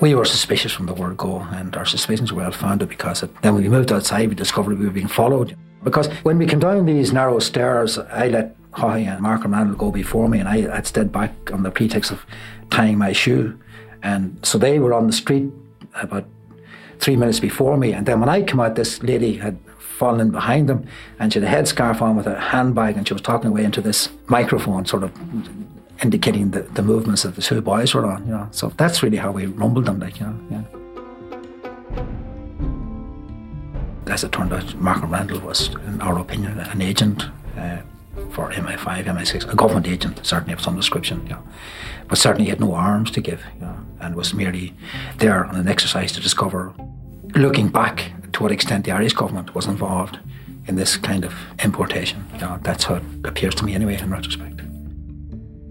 We 0.00 0.14
were 0.14 0.24
suspicious 0.24 0.72
from 0.72 0.86
the 0.86 0.94
word 0.94 1.16
go, 1.16 1.40
and 1.40 1.76
our 1.76 1.84
suspicions 1.84 2.32
were 2.32 2.42
well 2.42 2.52
founded 2.52 2.88
because 2.88 3.22
it, 3.22 3.30
then 3.42 3.54
when 3.54 3.62
we 3.62 3.68
moved 3.68 3.92
outside, 3.92 4.28
we 4.28 4.34
discovered 4.34 4.78
we 4.78 4.86
were 4.86 4.90
being 4.90 5.08
followed. 5.08 5.56
Because 5.84 6.08
when 6.22 6.38
we 6.38 6.46
came 6.46 6.58
down 6.58 6.86
these 6.86 7.12
narrow 7.12 7.38
stairs, 7.38 7.98
I 7.98 8.28
let 8.28 8.56
Haughey 8.72 9.06
and 9.06 9.20
Markham 9.20 9.52
Randall 9.52 9.76
go 9.76 9.90
before 9.90 10.28
me, 10.28 10.38
and 10.38 10.48
I 10.48 10.62
had 10.62 10.86
stayed 10.86 11.12
back 11.12 11.32
on 11.52 11.62
the 11.62 11.70
pretext 11.70 12.10
of 12.10 12.24
tying 12.70 12.98
my 12.98 13.12
shoe. 13.12 13.58
And 14.02 14.38
so 14.42 14.56
they 14.58 14.78
were 14.78 14.94
on 14.94 15.06
the 15.06 15.12
street 15.12 15.50
about 15.94 16.24
three 17.00 17.16
minutes 17.16 17.40
before 17.40 17.76
me. 17.76 17.92
And 17.92 18.06
then 18.06 18.20
when 18.20 18.28
I 18.28 18.42
came 18.42 18.60
out, 18.60 18.76
this 18.76 19.02
lady 19.02 19.36
had 19.38 19.58
fallen 19.78 20.20
in 20.20 20.30
behind 20.30 20.68
them, 20.68 20.86
and 21.18 21.32
she 21.32 21.40
had 21.40 21.48
a 21.48 21.56
headscarf 21.56 22.00
on 22.00 22.16
with 22.16 22.26
a 22.26 22.38
handbag, 22.38 22.96
and 22.96 23.06
she 23.06 23.14
was 23.14 23.22
talking 23.22 23.50
away 23.50 23.64
into 23.64 23.80
this 23.80 24.08
microphone, 24.28 24.86
sort 24.86 25.02
of 25.02 25.12
indicating 26.02 26.50
the, 26.52 26.62
the 26.62 26.82
movements 26.82 27.22
that 27.22 27.34
the 27.36 27.42
two 27.42 27.60
boys 27.60 27.94
were 27.94 28.06
on. 28.06 28.24
You 28.26 28.32
know, 28.32 28.48
so 28.50 28.72
that's 28.76 29.02
really 29.02 29.18
how 29.18 29.30
we 29.30 29.46
rumbled 29.46 29.86
them, 29.86 30.00
like 30.00 30.20
you 30.20 30.26
know. 30.26 30.36
Yeah. 30.50 30.62
As 34.12 34.24
it 34.24 34.32
turned 34.32 34.52
out, 34.52 34.74
Markham 34.74 35.12
Randall 35.12 35.40
was, 35.40 35.68
in 35.86 36.00
our 36.00 36.18
opinion, 36.18 36.58
an 36.58 36.82
agent 36.82 37.24
uh, 37.56 37.78
for 38.30 38.50
MI5, 38.50 39.04
MI6, 39.04 39.52
a 39.52 39.54
government 39.54 39.86
agent, 39.86 40.20
certainly 40.26 40.52
of 40.52 40.60
some 40.60 40.76
description. 40.76 41.24
Know. 41.26 41.42
But 42.08 42.18
certainly 42.18 42.44
he 42.44 42.50
had 42.50 42.60
no 42.60 42.74
arms 42.74 43.10
to 43.12 43.20
give, 43.20 43.44
know, 43.60 43.76
and 44.00 44.16
was 44.16 44.34
merely 44.34 44.74
there 45.18 45.44
on 45.44 45.54
an 45.54 45.68
exercise 45.68 46.10
to 46.12 46.20
discover, 46.20 46.74
looking 47.34 47.68
back, 47.68 48.12
to 48.32 48.42
what 48.42 48.52
extent 48.52 48.84
the 48.84 48.92
Irish 48.92 49.14
government 49.14 49.54
was 49.54 49.66
involved 49.66 50.18
in 50.66 50.76
this 50.76 50.96
kind 50.96 51.24
of 51.24 51.34
importation. 51.62 52.24
You 52.34 52.40
know, 52.40 52.58
that's 52.62 52.84
how 52.84 52.96
it 52.96 53.02
appears 53.24 53.54
to 53.56 53.64
me 53.64 53.74
anyway, 53.74 53.98
in 53.98 54.10
retrospect. 54.10 54.60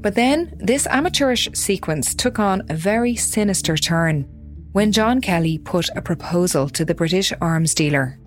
But 0.02 0.16
then, 0.16 0.54
this 0.58 0.88
amateurish 0.88 1.50
sequence 1.54 2.16
took 2.16 2.40
on 2.40 2.64
a 2.70 2.74
very 2.74 3.16
sinister 3.16 3.76
turn 3.76 4.26
when 4.72 4.92
John 4.92 5.20
Kelly 5.20 5.58
put 5.58 5.90
a 5.96 6.02
proposal 6.02 6.70
to 6.70 6.86
the 6.86 6.96
British 6.96 7.34
arms 7.42 7.74
dealer. 7.74 8.18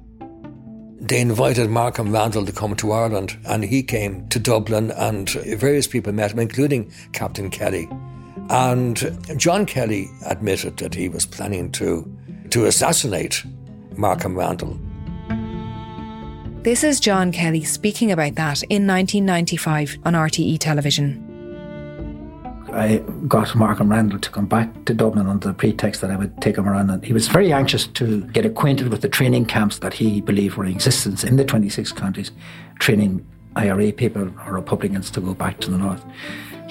They 1.00 1.20
invited 1.20 1.70
Markham 1.70 2.12
Randall 2.12 2.46
to 2.46 2.52
come 2.52 2.76
to 2.76 2.92
Ireland, 2.92 3.36
and 3.46 3.64
he 3.64 3.82
came 3.82 4.28
to 4.28 4.38
Dublin, 4.38 4.90
and 4.92 5.30
various 5.30 5.86
people 5.86 6.12
met 6.12 6.32
him, 6.32 6.38
including 6.38 6.92
Captain 7.12 7.50
Kelly. 7.50 7.88
And 8.50 9.18
John 9.36 9.66
Kelly 9.66 10.08
admitted 10.26 10.76
that 10.76 10.94
he 10.94 11.08
was 11.08 11.26
planning 11.26 11.72
to, 11.72 12.04
to 12.52 12.66
assassinate 12.66 13.42
Markham 13.96 14.36
Randall. 14.36 14.78
This 16.62 16.84
is 16.84 17.00
John 17.00 17.32
Kelly 17.32 17.64
speaking 17.64 18.12
about 18.12 18.34
that 18.34 18.62
in 18.64 18.86
1995 18.86 19.98
on 20.04 20.12
RTE 20.12 20.58
television. 20.58 21.28
I 22.70 22.98
got 23.26 23.54
Markham 23.54 23.90
Randall 23.90 24.18
to 24.18 24.30
come 24.30 24.44
back 24.44 24.84
to 24.84 24.92
Dublin 24.92 25.28
under 25.28 25.48
the 25.48 25.54
pretext 25.54 26.02
that 26.02 26.10
I 26.10 26.16
would 26.16 26.42
take 26.42 26.58
him 26.58 26.68
around. 26.68 26.90
And 26.90 27.02
he 27.02 27.14
was 27.14 27.26
very 27.26 27.54
anxious 27.54 27.86
to 27.86 28.22
get 28.28 28.44
acquainted 28.44 28.88
with 28.88 29.00
the 29.00 29.08
training 29.08 29.46
camps 29.46 29.78
that 29.78 29.94
he 29.94 30.20
believed 30.20 30.56
were 30.56 30.66
in 30.66 30.72
existence 30.72 31.24
in 31.24 31.36
the 31.36 31.44
26 31.46 31.92
counties, 31.92 32.32
training 32.78 33.26
IRA 33.56 33.92
people 33.92 34.30
or 34.46 34.52
Republicans 34.52 35.10
to 35.12 35.22
go 35.22 35.32
back 35.32 35.58
to 35.60 35.70
the 35.70 35.78
north. 35.78 36.04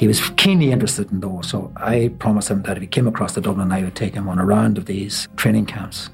He 0.01 0.07
was 0.07 0.31
keenly 0.31 0.71
interested 0.71 1.11
in 1.11 1.19
those, 1.19 1.47
so 1.47 1.71
I 1.77 2.11
promised 2.17 2.49
him 2.49 2.63
that 2.63 2.75
if 2.75 2.81
he 2.81 2.87
came 2.87 3.05
across 3.05 3.35
to 3.35 3.41
Dublin, 3.41 3.71
I 3.71 3.83
would 3.83 3.95
take 3.95 4.15
him 4.15 4.27
on 4.27 4.39
a 4.39 4.43
round 4.43 4.79
of 4.79 4.87
these 4.87 5.27
training 5.35 5.67
camps. 5.67 6.09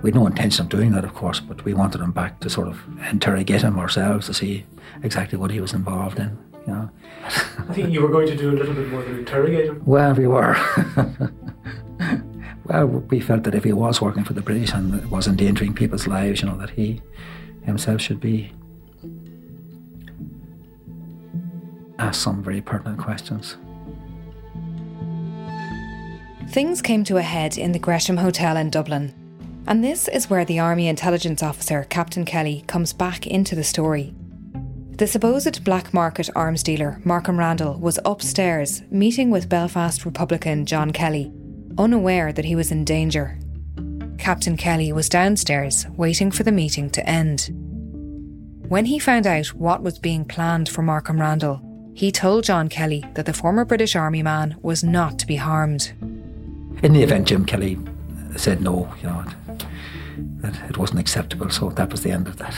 We 0.00 0.10
had 0.10 0.14
no 0.14 0.28
intention 0.28 0.64
of 0.64 0.68
doing 0.68 0.92
that, 0.92 1.02
of 1.04 1.12
course, 1.12 1.40
but 1.40 1.64
we 1.64 1.74
wanted 1.74 2.02
him 2.02 2.12
back 2.12 2.38
to 2.42 2.48
sort 2.48 2.68
of 2.68 2.80
interrogate 3.10 3.62
him 3.62 3.80
ourselves 3.80 4.26
to 4.26 4.34
see 4.34 4.64
exactly 5.02 5.36
what 5.36 5.50
he 5.50 5.60
was 5.60 5.72
involved 5.72 6.20
in. 6.20 6.38
You 6.68 6.72
know. 6.72 6.90
I 7.24 7.74
think 7.74 7.92
you 7.92 8.00
were 8.00 8.10
going 8.10 8.28
to 8.28 8.36
do 8.36 8.50
a 8.50 8.56
little 8.56 8.74
bit 8.74 8.90
more 8.90 9.02
than 9.02 9.18
interrogate 9.18 9.66
him. 9.66 9.82
Well, 9.84 10.14
we 10.14 10.28
were. 10.28 10.56
well, 12.66 12.86
we 12.86 13.18
felt 13.18 13.42
that 13.42 13.56
if 13.56 13.64
he 13.64 13.72
was 13.72 14.00
working 14.00 14.22
for 14.22 14.34
the 14.34 14.40
British 14.40 14.72
and 14.72 15.10
was 15.10 15.26
endangering 15.26 15.74
people's 15.74 16.06
lives, 16.06 16.42
you 16.42 16.48
know, 16.48 16.56
that 16.58 16.70
he 16.70 17.02
himself 17.64 18.00
should 18.00 18.20
be 18.20 18.52
asked 21.98 22.22
some 22.22 22.42
very 22.42 22.60
pertinent 22.60 22.98
questions. 22.98 23.56
Things 26.50 26.80
came 26.80 27.04
to 27.04 27.16
a 27.16 27.22
head 27.22 27.58
in 27.58 27.72
the 27.72 27.78
Gresham 27.78 28.16
Hotel 28.16 28.56
in 28.56 28.70
Dublin. 28.70 29.14
And 29.66 29.82
this 29.82 30.06
is 30.08 30.30
where 30.30 30.44
the 30.44 30.60
Army 30.60 30.86
intelligence 30.86 31.42
officer, 31.42 31.84
Captain 31.90 32.24
Kelly, 32.24 32.62
comes 32.68 32.92
back 32.92 33.26
into 33.26 33.56
the 33.56 33.64
story. 33.64 34.14
The 34.92 35.06
supposed 35.06 35.64
black 35.64 35.92
market 35.92 36.30
arms 36.36 36.62
dealer, 36.62 37.00
Markham 37.04 37.38
Randall, 37.38 37.78
was 37.78 37.98
upstairs 38.04 38.82
meeting 38.90 39.30
with 39.30 39.48
Belfast 39.48 40.06
Republican 40.06 40.64
John 40.64 40.92
Kelly, 40.92 41.32
unaware 41.76 42.32
that 42.32 42.44
he 42.44 42.54
was 42.54 42.70
in 42.70 42.84
danger. 42.84 43.38
Captain 44.18 44.56
Kelly 44.56 44.92
was 44.92 45.08
downstairs 45.08 45.86
waiting 45.96 46.30
for 46.30 46.44
the 46.44 46.52
meeting 46.52 46.88
to 46.90 47.06
end. 47.06 47.50
When 48.68 48.86
he 48.86 48.98
found 48.98 49.26
out 49.26 49.48
what 49.48 49.82
was 49.82 49.98
being 49.98 50.24
planned 50.24 50.68
for 50.68 50.82
Markham 50.82 51.20
Randall, 51.20 51.60
he 51.96 52.12
told 52.12 52.44
John 52.44 52.68
Kelly 52.68 53.02
that 53.14 53.24
the 53.24 53.32
former 53.32 53.64
British 53.64 53.96
Army 53.96 54.22
man 54.22 54.56
was 54.60 54.84
not 54.84 55.18
to 55.18 55.26
be 55.26 55.36
harmed. 55.36 55.94
In 56.82 56.92
the 56.92 57.02
event, 57.02 57.26
Jim 57.26 57.46
Kelly 57.46 57.78
said 58.36 58.60
no, 58.60 58.92
you 59.00 59.08
know, 59.08 59.24
that 60.42 60.68
it 60.68 60.76
wasn't 60.76 61.00
acceptable, 61.00 61.48
so 61.48 61.70
that 61.70 61.90
was 61.90 62.02
the 62.02 62.10
end 62.10 62.28
of 62.28 62.36
that. 62.36 62.54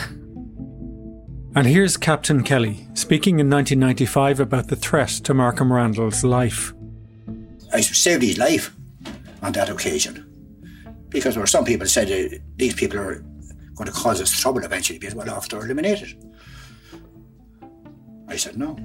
And 1.55 1.69
here's 1.69 1.97
Captain 1.97 2.43
Kelly 2.43 2.89
speaking 2.95 3.39
in 3.39 3.49
1995 3.49 4.41
about 4.41 4.67
the 4.67 4.75
threat 4.75 5.11
to 5.11 5.33
Markham 5.35 5.73
Randall's 5.73 6.25
life. 6.25 6.75
I 7.73 7.81
saved 7.81 8.25
his 8.25 8.39
life 8.39 8.75
on 9.41 9.53
that 9.53 9.69
occasion 9.69 10.25
because 11.11 11.35
there 11.35 11.43
were 11.43 11.47
some 11.47 11.65
people 11.65 11.87
said 11.87 12.11
uh, 12.11 12.37
these 12.57 12.75
people 12.75 12.99
are 12.99 13.23
going 13.77 13.87
to 13.87 13.93
cause 13.93 14.21
us 14.21 14.33
trouble 14.33 14.65
eventually 14.65 14.99
because 14.99 15.15
well 15.15 15.31
after 15.31 15.65
eliminated. 15.65 16.13
I 18.27 18.35
said 18.35 18.59
no. 18.59 18.77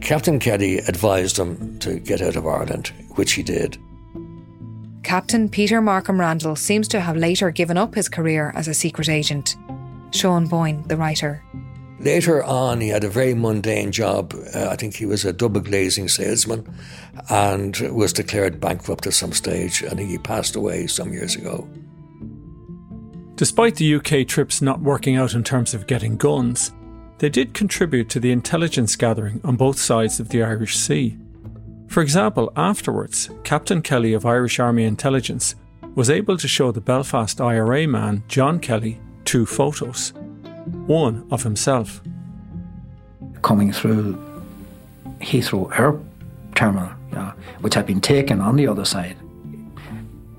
Captain 0.00 0.38
Kelly 0.38 0.78
advised 0.78 1.38
him 1.38 1.78
to 1.80 1.98
get 1.98 2.22
out 2.22 2.36
of 2.36 2.46
Ireland, 2.46 2.92
which 3.16 3.32
he 3.32 3.42
did. 3.42 3.78
Captain 5.02 5.48
Peter 5.48 5.80
Markham 5.80 6.18
Randall 6.18 6.56
seems 6.56 6.88
to 6.88 7.00
have 7.00 7.16
later 7.16 7.50
given 7.50 7.76
up 7.76 7.94
his 7.94 8.08
career 8.08 8.52
as 8.56 8.66
a 8.66 8.74
secret 8.74 9.08
agent. 9.08 9.56
Sean 10.10 10.46
Boyne, 10.46 10.82
the 10.88 10.96
writer. 10.96 11.42
Later 12.00 12.44
on, 12.44 12.80
he 12.80 12.88
had 12.88 13.04
a 13.04 13.08
very 13.08 13.34
mundane 13.34 13.90
job. 13.90 14.34
Uh, 14.54 14.68
I 14.68 14.76
think 14.76 14.94
he 14.94 15.06
was 15.06 15.24
a 15.24 15.32
double 15.32 15.60
glazing 15.60 16.08
salesman 16.08 16.66
and 17.30 17.76
was 17.92 18.12
declared 18.12 18.60
bankrupt 18.60 19.06
at 19.06 19.14
some 19.14 19.32
stage. 19.32 19.82
I 19.84 19.90
think 19.90 20.10
he 20.10 20.18
passed 20.18 20.56
away 20.56 20.86
some 20.88 21.12
years 21.12 21.36
ago. 21.36 21.68
Despite 23.36 23.76
the 23.76 23.94
UK 23.94 24.26
trips 24.26 24.60
not 24.60 24.80
working 24.80 25.16
out 25.16 25.34
in 25.34 25.44
terms 25.44 25.72
of 25.72 25.86
getting 25.86 26.16
guns, 26.16 26.72
they 27.18 27.28
did 27.28 27.54
contribute 27.54 28.08
to 28.10 28.20
the 28.20 28.32
intelligence 28.32 28.96
gathering 28.96 29.40
on 29.42 29.56
both 29.56 29.78
sides 29.78 30.20
of 30.20 30.28
the 30.28 30.42
Irish 30.42 30.76
Sea. 30.76 31.16
For 31.88 32.02
example, 32.02 32.52
afterwards, 32.56 33.30
Captain 33.44 33.80
Kelly 33.80 34.12
of 34.12 34.26
Irish 34.26 34.58
Army 34.58 34.84
Intelligence 34.84 35.54
was 35.94 36.10
able 36.10 36.36
to 36.36 36.48
show 36.48 36.72
the 36.72 36.80
Belfast 36.80 37.40
IRA 37.40 37.86
man, 37.86 38.22
John 38.28 38.58
Kelly, 38.58 39.00
two 39.24 39.46
photos 39.46 40.12
one 40.86 41.26
of 41.30 41.42
himself. 41.42 42.00
Coming 43.42 43.72
through 43.72 44.18
Heathrow 45.20 45.78
Air 45.78 45.98
Terminal, 46.54 46.90
which 47.60 47.74
had 47.74 47.86
been 47.86 48.00
taken 48.00 48.40
on 48.40 48.56
the 48.56 48.66
other 48.66 48.84
side, 48.84 49.16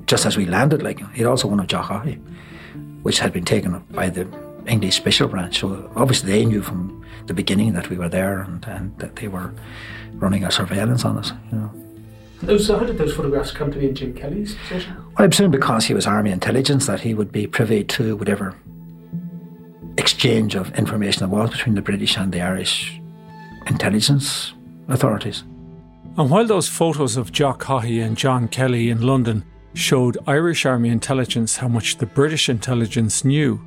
just 0.06 0.26
as 0.26 0.38
we 0.38 0.46
landed, 0.46 0.84
like 0.84 1.02
it 1.16 1.26
also 1.26 1.48
one 1.48 1.60
of 1.60 1.68
Jock 1.68 2.06
which 3.04 3.20
had 3.20 3.32
been 3.32 3.46
taken 3.46 3.80
by 3.92 4.10
the 4.10 4.26
English 4.68 4.96
Special 4.96 5.28
Branch. 5.28 5.58
So 5.58 5.92
obviously 5.96 6.32
they 6.32 6.46
knew 6.46 6.62
from 6.62 7.06
the 7.28 7.34
beginning 7.34 7.74
that 7.74 7.90
we 7.90 7.98
were 7.98 8.10
there 8.10 8.42
and, 8.42 8.66
and 8.68 8.98
that 9.00 9.16
they 9.18 9.28
were 9.28 9.54
running 10.14 10.44
a 10.44 10.52
surveillance 10.52 11.06
on 11.06 11.18
us. 11.18 11.34
You 11.52 11.58
know. 11.58 12.58
So 12.58 12.78
how 12.78 12.86
did 12.86 12.98
those 12.98 13.16
photographs 13.16 13.52
come 13.52 13.72
to 13.72 13.80
be 13.80 13.88
in 13.90 13.96
Jim 13.96 14.14
Kelly's 14.14 14.56
possession? 14.56 14.96
Well, 14.96 15.26
I 15.26 15.28
presume 15.28 15.52
because 15.52 15.86
he 15.86 15.94
was 15.94 16.06
Army 16.06 16.32
intelligence 16.32 16.86
that 16.86 17.00
he 17.00 17.14
would 17.14 17.32
be 17.32 17.48
privy 17.48 17.84
to 17.86 18.16
whatever 18.16 18.56
exchange 19.98 20.56
of 20.56 20.72
information 20.78 21.20
there 21.22 21.40
was 21.40 21.50
between 21.50 21.76
the 21.76 21.82
British 21.82 22.16
and 22.18 22.32
the 22.32 22.42
Irish 22.42 23.02
intelligence 23.66 24.54
authorities. 24.88 25.44
And 26.18 26.30
while 26.30 26.46
those 26.46 26.70
photos 26.70 27.18
of 27.18 27.32
Jock 27.32 27.64
Haughey 27.64 28.04
and 28.04 28.16
John 28.16 28.48
Kelly 28.48 28.90
in 28.90 29.02
London 29.02 29.44
showed 29.74 30.18
Irish 30.28 30.66
Army 30.66 30.90
intelligence 30.90 31.58
how 31.58 31.68
much 31.68 31.98
the 31.98 32.06
British 32.06 32.50
intelligence 32.50 33.26
knew, 33.26 33.60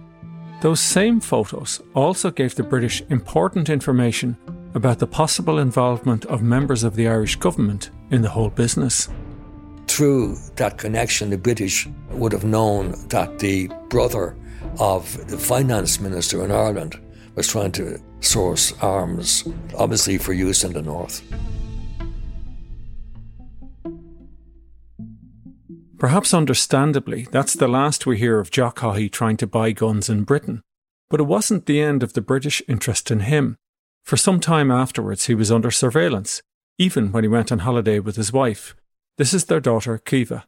those 0.61 0.81
same 0.81 1.21
photos 1.21 1.81
also 1.95 2.31
gave 2.31 2.55
the 2.55 2.63
British 2.63 3.03
important 3.09 3.69
information 3.69 4.37
about 4.75 4.99
the 4.99 5.07
possible 5.07 5.59
involvement 5.59 6.27
of 6.27 6.43
members 6.43 6.85
of 6.85 6.95
the 6.97 7.09
Irish 7.09 7.37
government 7.37 7.91
in 8.11 8.23
the 8.23 8.29
whole 8.29 8.51
business. 8.51 9.09
Through 9.87 10.37
that 10.57 10.79
connection, 10.79 11.31
the 11.31 11.39
British 11.39 11.89
would 12.11 12.33
have 12.33 12.45
known 12.45 12.95
that 13.09 13.39
the 13.39 13.69
brother 13.89 14.37
of 14.79 15.29
the 15.29 15.39
finance 15.39 16.01
minister 16.01 16.45
in 16.45 16.53
Ireland 16.53 17.01
was 17.35 17.49
trying 17.49 17.73
to 17.73 17.99
source 18.21 18.73
arms, 18.81 19.49
obviously 19.77 20.19
for 20.19 20.33
use 20.33 20.63
in 20.63 20.73
the 20.73 20.83
north. 20.83 21.23
Perhaps 26.01 26.33
understandably, 26.33 27.29
that's 27.31 27.53
the 27.53 27.69
last 27.69 28.07
we 28.07 28.17
hear 28.17 28.41
of 28.41 28.51
Jock 28.51 28.81
trying 29.13 29.37
to 29.37 29.47
buy 29.47 29.73
guns 29.73 30.09
in 30.09 30.25
Britain. 30.25 30.63
But 31.11 31.21
it 31.21 31.25
wasn't 31.25 31.67
the 31.67 31.83
end 31.83 32.03
of 32.03 32.15
the 32.15 32.23
British 32.23 32.63
interest 32.67 33.11
in 33.11 33.21
him. 33.21 33.59
For 34.03 34.17
some 34.17 34.41
time 34.41 34.71
afterwards, 34.71 35.27
he 35.27 35.35
was 35.35 35.53
under 35.53 35.71
surveillance, 35.71 36.41
even 36.79 37.13
when 37.13 37.23
he 37.23 37.29
went 37.29 37.53
on 37.53 37.59
holiday 37.59 37.99
with 37.99 38.17
his 38.17 38.33
wife. 38.33 38.75
This 39.19 39.35
is 39.35 39.45
their 39.45 39.61
daughter, 39.61 39.99
Kiva. 39.99 40.47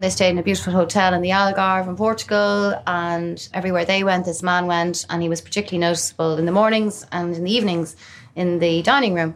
They 0.00 0.08
stayed 0.08 0.30
in 0.30 0.38
a 0.38 0.42
beautiful 0.42 0.72
hotel 0.72 1.12
in 1.12 1.20
the 1.20 1.32
Algarve 1.32 1.86
in 1.86 1.96
Portugal, 1.96 2.74
and 2.86 3.46
everywhere 3.52 3.84
they 3.84 4.04
went, 4.04 4.24
this 4.24 4.42
man 4.42 4.66
went, 4.66 5.04
and 5.10 5.20
he 5.20 5.28
was 5.28 5.42
particularly 5.42 5.86
noticeable 5.86 6.38
in 6.38 6.46
the 6.46 6.50
mornings 6.50 7.06
and 7.12 7.36
in 7.36 7.44
the 7.44 7.52
evenings 7.52 7.94
in 8.36 8.58
the 8.58 8.80
dining 8.80 9.12
room 9.12 9.34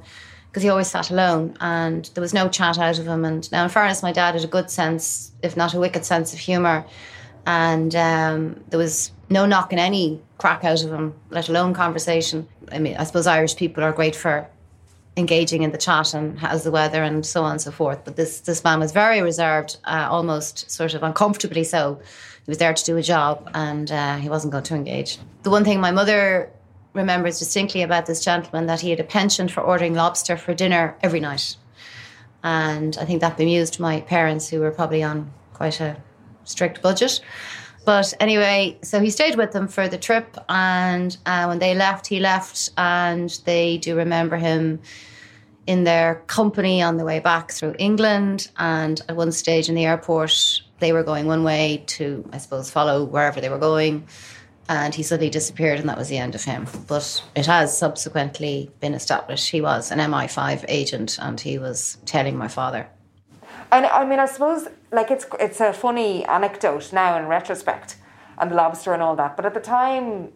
because 0.49 0.63
he 0.63 0.69
always 0.69 0.89
sat 0.89 1.11
alone 1.11 1.57
and 1.61 2.11
there 2.15 2.23
was 2.23 2.35
no 2.35 2.49
chat 2.49 2.79
out 2.79 2.99
of 2.99 3.07
him. 3.07 3.25
And 3.25 3.51
now, 3.53 3.65
in 3.65 3.71
fairness, 3.71 4.03
my 4.03 4.13
dad 4.13 4.35
had 4.35 4.45
a 4.45 4.49
good 4.49 4.71
sense, 4.71 5.33
if 5.43 5.57
not 5.57 5.75
a 5.75 5.81
wicked 5.81 6.05
sense 6.05 6.33
of 6.33 6.39
humour. 6.39 6.85
And 7.47 7.95
um, 7.95 8.65
there 8.69 8.79
was 8.79 9.13
no 9.31 9.47
knocking 9.47 9.79
any 9.79 10.21
crack 10.39 10.65
out 10.65 10.83
of 10.83 10.91
him, 10.91 11.15
let 11.31 11.49
alone 11.49 11.75
conversation. 11.75 12.49
I 12.73 12.79
mean, 12.79 12.97
I 12.97 13.05
suppose 13.05 13.27
Irish 13.27 13.57
people 13.57 13.85
are 13.85 13.93
great 13.93 14.17
for 14.17 14.49
engaging 15.17 15.63
in 15.63 15.73
the 15.73 15.79
chat 15.79 16.15
and 16.15 16.39
how's 16.39 16.63
the 16.63 16.71
weather 16.71 17.03
and 17.03 17.27
so 17.27 17.43
on 17.43 17.53
and 17.53 17.61
so 17.61 17.71
forth. 17.71 18.05
But 18.05 18.17
this 18.17 18.41
this 18.41 18.63
man 18.65 18.81
was 18.81 18.93
very 18.93 19.21
reserved, 19.21 19.77
uh, 19.85 20.07
almost 20.11 20.71
sort 20.71 20.95
of 20.95 21.03
uncomfortably 21.03 21.65
so. 21.65 22.01
He 22.45 22.51
was 22.51 22.59
there 22.59 22.73
to 22.73 22.85
do 22.85 22.97
a 22.97 23.03
job 23.03 23.51
and 23.53 23.91
uh, 23.91 24.17
he 24.17 24.29
wasn't 24.29 24.53
going 24.53 24.65
to 24.65 24.75
engage. 24.75 25.19
The 25.43 25.51
one 25.51 25.65
thing 25.65 25.81
my 25.81 25.91
mother 25.91 26.51
remembers 26.99 27.39
distinctly 27.39 27.81
about 27.81 28.05
this 28.05 28.23
gentleman 28.23 28.67
that 28.67 28.81
he 28.81 28.91
had 28.91 29.01
a 29.01 29.05
penchant 29.05 29.51
for 29.51 29.63
ordering 29.63 29.95
lobster 29.95 30.37
for 30.37 30.53
dinner 30.53 30.97
every 31.03 31.21
night. 31.21 31.57
And 32.45 32.97
I 33.01 33.05
think 33.07 33.23
that 33.23 33.39
bemused 33.39 33.81
my 33.81 34.03
parents, 34.03 34.49
who 34.49 34.61
were 34.61 34.71
probably 34.71 35.03
on 35.03 35.33
quite 35.55 35.81
a 35.81 35.97
strict 36.45 36.83
budget. 36.83 37.21
But 37.85 38.13
anyway, 38.21 38.79
so 38.83 39.01
he 39.01 39.11
stayed 39.11 39.37
with 39.37 39.53
them 39.53 39.67
for 39.67 39.89
the 39.89 39.97
trip. 39.97 40.37
And 40.49 41.17
uh, 41.25 41.47
when 41.47 41.59
they 41.59 41.75
left, 41.75 42.07
he 42.07 42.21
left. 42.21 42.71
And 42.77 43.31
they 43.45 43.79
do 43.79 43.97
remember 43.97 44.37
him 44.37 44.81
in 45.67 45.85
their 45.85 46.17
company 46.27 46.83
on 46.83 46.97
the 46.97 47.05
way 47.05 47.19
back 47.19 47.51
through 47.51 47.75
England. 47.79 48.51
And 48.59 49.01
at 49.09 49.17
one 49.17 49.33
stage 49.33 49.69
in 49.69 49.75
the 49.75 49.87
airport, 49.87 50.63
they 50.81 50.93
were 50.93 51.03
going 51.03 51.27
one 51.27 51.45
way 51.45 51.85
to, 51.87 52.29
I 52.33 52.39
suppose, 52.39 52.71
follow 52.71 53.05
wherever 53.05 53.41
they 53.41 53.49
were 53.49 53.59
going 53.59 54.07
and 54.69 54.95
he 54.95 55.03
suddenly 55.03 55.31
disappeared, 55.31 55.81
and 55.81 55.89
that 55.89 55.99
was 55.99 56.09
the 56.09 56.19
end 56.19 56.35
of 56.35 56.45
him. 56.45 56.67
But 56.87 57.23
it 57.35 57.47
has 57.47 57.77
subsequently 57.77 58.71
been 58.81 58.95
established 58.95 59.51
he 59.51 59.61
was 59.61 59.91
an 59.91 59.99
MI5 59.99 60.65
agent, 60.69 61.19
and 61.21 61.41
he 61.41 61.59
was 61.59 61.99
telling 62.05 62.37
my 62.37 62.49
father. 62.49 62.89
And 63.71 63.87
I 63.87 64.05
mean, 64.05 64.19
I 64.19 64.27
suppose 64.27 64.69
like 64.93 65.11
it's 65.11 65.27
it's 65.41 65.61
a 65.61 65.73
funny 65.73 66.25
anecdote 66.25 66.93
now 66.93 67.19
in 67.19 67.27
retrospect, 67.27 67.97
and 68.39 68.51
the 68.51 68.55
lobster 68.55 68.93
and 68.93 69.03
all 69.03 69.17
that. 69.17 69.37
But 69.37 69.47
at 69.47 69.55
the 69.55 69.61
time, 69.61 70.33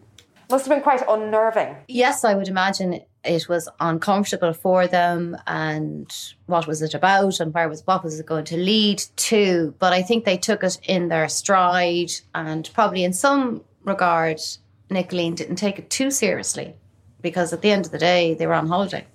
must 0.49 0.65
have 0.65 0.75
been 0.75 0.83
quite 0.83 1.03
unnerving. 1.07 1.75
Yes, 1.87 2.23
I 2.23 2.35
would 2.35 2.47
imagine 2.47 3.01
it 3.23 3.47
was 3.47 3.69
uncomfortable 3.79 4.53
for 4.53 4.87
them, 4.87 5.37
and 5.47 6.13
what 6.45 6.67
was 6.67 6.81
it 6.81 6.93
about, 6.93 7.39
and 7.39 7.53
where 7.53 7.69
was 7.69 7.81
what 7.85 8.03
was 8.03 8.19
it 8.19 8.25
going 8.25 8.45
to 8.45 8.57
lead 8.57 9.03
to? 9.15 9.73
But 9.79 9.93
I 9.93 10.01
think 10.01 10.25
they 10.25 10.37
took 10.37 10.63
it 10.63 10.77
in 10.83 11.09
their 11.09 11.27
stride, 11.27 12.11
and 12.35 12.69
probably 12.73 13.03
in 13.03 13.13
some 13.13 13.63
regard, 13.83 14.39
Nicolene 14.89 15.35
didn't 15.35 15.55
take 15.55 15.79
it 15.79 15.89
too 15.89 16.11
seriously 16.11 16.75
because 17.21 17.53
at 17.53 17.61
the 17.61 17.71
end 17.71 17.85
of 17.85 17.91
the 17.91 17.97
day, 17.97 18.33
they 18.33 18.45
were 18.45 18.53
on 18.53 18.67
holiday. 18.67 19.05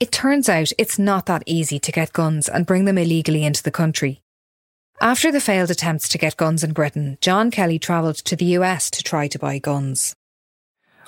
It 0.00 0.10
turns 0.10 0.48
out 0.48 0.72
it's 0.78 0.98
not 0.98 1.26
that 1.26 1.42
easy 1.44 1.78
to 1.78 1.92
get 1.92 2.14
guns 2.14 2.48
and 2.48 2.66
bring 2.66 2.86
them 2.86 2.96
illegally 2.96 3.44
into 3.44 3.62
the 3.62 3.70
country. 3.70 4.22
After 5.00 5.30
the 5.30 5.40
failed 5.40 5.70
attempts 5.70 6.08
to 6.08 6.18
get 6.18 6.36
guns 6.36 6.64
in 6.64 6.72
Britain, 6.72 7.18
John 7.20 7.50
Kelly 7.50 7.78
travelled 7.78 8.16
to 8.16 8.36
the 8.36 8.46
US 8.56 8.90
to 8.90 9.02
try 9.02 9.28
to 9.28 9.38
buy 9.38 9.58
guns. 9.58 10.14